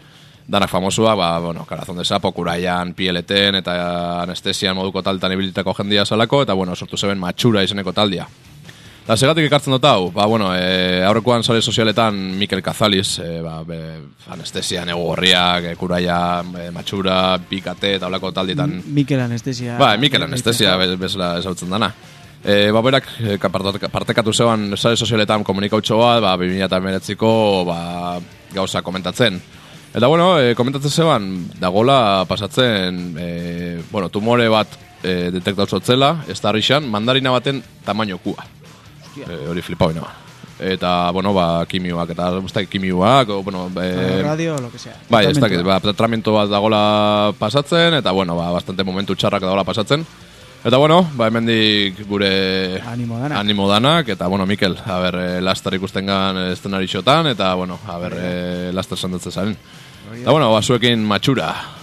danak 0.47 0.69
famosua, 0.69 1.15
ba, 1.15 1.39
bueno, 1.39 1.65
Corazón 1.67 1.97
de 1.97 2.05
Sapok, 2.05 2.39
Uraian, 2.39 2.93
PLTen 2.93 3.59
eta 3.59 3.75
anestesian 4.21 4.77
moduko 4.77 5.03
taltan 5.03 5.33
ibilitako 5.33 5.73
jendia 5.73 6.05
salako, 6.05 6.43
eta 6.43 6.53
bueno, 6.53 6.75
sortu 6.75 6.97
zeben 6.97 7.19
Matxura 7.19 7.63
izeneko 7.63 7.91
taldia. 7.93 8.27
Eta 9.01 9.15
segatik 9.17 9.47
ekartzen 9.47 9.73
dut 9.73 9.85
hau, 9.89 10.11
ba, 10.13 10.27
bueno, 10.29 10.51
e, 10.53 11.01
aurrekoan 11.03 11.41
sare 11.43 11.61
sozialetan 11.61 12.19
Mikel 12.37 12.61
Cazalis, 12.61 13.15
e, 13.19 13.39
ba, 13.41 13.55
be, 13.65 13.79
anestesia, 14.29 14.83
nego 14.85 15.07
gorriak, 15.07 15.71
e, 15.71 15.75
kuraia, 15.75 16.19
e, 16.45 16.67
matxura, 16.71 17.39
pikate, 17.49 17.95
eta 17.97 18.09
taldietan. 18.31 18.75
Mikel 18.93 19.19
Anestesia. 19.19 19.79
Ba, 19.79 19.97
Mikel 19.97 20.21
anestesia 20.21 20.77
be- 20.77 20.95
bezala 20.97 21.39
esautzen 21.39 21.69
dana. 21.73 21.89
E, 22.43 22.69
ba, 22.69 22.81
berak 22.81 23.09
e, 23.19 23.39
partekatu 23.89 24.33
zeban 24.33 24.77
sare 24.77 24.95
sozialetan 24.95 25.43
komunikautxo 25.43 25.97
bat, 25.97 26.21
ba, 26.21 26.37
2008ko 26.37 27.65
ba, 27.65 28.19
gauza 28.53 28.83
komentatzen. 28.83 29.41
Eta 29.95 30.07
bueno, 30.07 30.39
e, 30.39 30.53
komentatzen 30.53 30.91
zeban, 30.91 31.49
dagola 31.59 32.23
pasatzen, 32.29 33.15
e, 33.17 33.81
bueno, 33.91 34.09
tumore 34.09 34.47
bat 34.47 34.77
e, 35.03 35.31
detektauzotzela, 35.33 36.25
ez 36.29 36.39
da 36.39 36.53
mandarina 36.79 37.31
baten 37.31 37.63
tamainokua. 37.83 38.60
E, 39.17 39.47
hori 39.49 39.61
flipau 39.61 39.91
ina. 39.91 40.03
Eta, 40.61 41.09
bueno, 41.09 41.33
ba, 41.33 41.65
kimioak, 41.65 42.11
eta 42.13 42.27
uste 42.37 42.67
kimioak, 42.69 43.29
o, 43.33 43.41
bueno, 43.41 43.65
e, 43.81 44.21
radio, 44.21 44.59
lo 44.61 44.69
que 44.69 44.77
sea. 44.77 44.93
Bai, 45.09 45.25
ez 45.25 45.39
dakit, 45.39 45.63
ba, 45.65 45.79
tratamiento 45.81 46.35
bat 46.35 46.49
dagola 46.49 47.33
pasatzen, 47.39 47.95
eta, 47.97 48.11
bueno, 48.11 48.35
ba, 48.37 48.51
bastante 48.51 48.83
momentu 48.85 49.15
txarrak 49.15 49.41
dagola 49.41 49.63
pasatzen. 49.65 50.05
Eta, 50.63 50.77
bueno, 50.77 51.01
ba, 51.17 51.31
hemendik 51.31 52.05
gure 52.05 52.79
Animo 52.85 53.17
danak. 53.17 53.39
animo 53.39 53.67
danak, 53.67 54.09
eta, 54.13 54.27
bueno, 54.27 54.45
Mikel, 54.45 54.77
a 54.85 54.99
ber, 54.99 55.15
eh, 55.15 55.41
lastar 55.41 55.73
ikusten 55.73 56.05
gan 56.05 56.37
estenarixotan, 56.51 57.33
eta, 57.33 57.55
bueno, 57.55 57.79
a 57.87 57.97
ber, 57.97 58.17
eh, 58.19 58.71
lastar 58.71 58.99
sandatzen 58.99 59.31
zaren. 59.31 59.57
Eta, 60.13 60.29
bueno, 60.29 60.51
ba, 60.53 60.61
zuekin 60.61 61.01
matxura. 61.03 61.80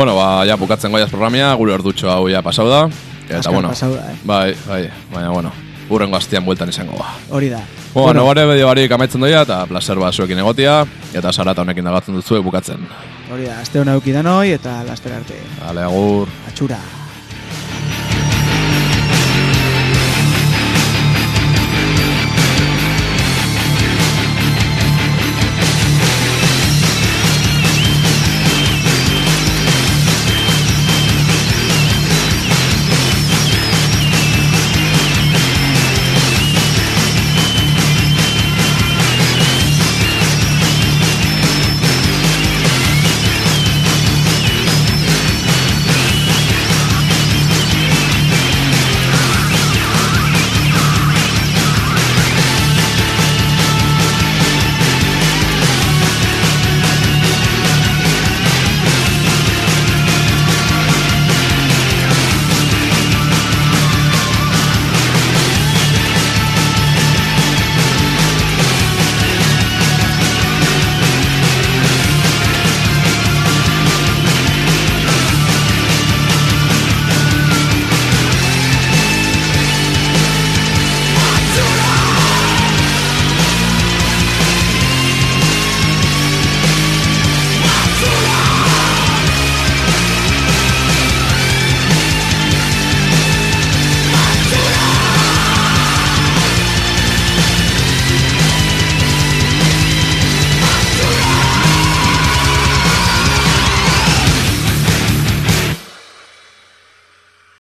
Bueno, 0.00 0.14
ba, 0.16 0.46
ja 0.48 0.54
bukatzen 0.56 0.94
goiaz 0.94 1.10
programia, 1.12 1.50
gure 1.60 1.74
ordutxo 1.74 2.08
hau 2.08 2.22
ja 2.32 2.40
pasau 2.40 2.64
da. 2.70 2.86
Eta, 3.26 3.42
Azkar 3.42 3.52
bueno, 3.52 3.68
pasau 3.68 3.90
da, 3.92 4.06
eh? 4.08 4.14
bai, 4.24 4.54
bai, 4.64 4.78
baina, 5.12 5.28
bueno, 5.28 5.50
urrengo 5.92 6.16
astian 6.16 6.46
bueltan 6.46 6.72
izango 6.72 6.96
ba. 6.96 7.10
Hori 7.28 7.50
da. 7.52 7.60
Bueno, 7.92 8.24
bueno 8.24 8.46
bide 8.48 8.64
barik 8.64 8.94
amaitzen 8.96 9.20
doia, 9.20 9.42
eta 9.44 9.58
placer 9.68 10.00
ba 10.00 10.08
zuekin 10.10 10.40
egotia, 10.40 10.86
eta 11.12 11.34
sarata 11.34 11.60
honekin 11.66 11.84
dagatzen 11.84 12.16
duzue 12.16 12.40
bukatzen. 12.40 12.88
Hori 13.28 13.44
da, 13.44 13.58
aste 13.60 13.82
hona 13.84 13.98
eukidanoi 14.00 14.54
eta 14.56 14.78
laster 14.88 15.18
arte. 15.20 15.36
Ale, 15.68 15.84
agur. 15.84 16.32
Atxura. 16.48 16.80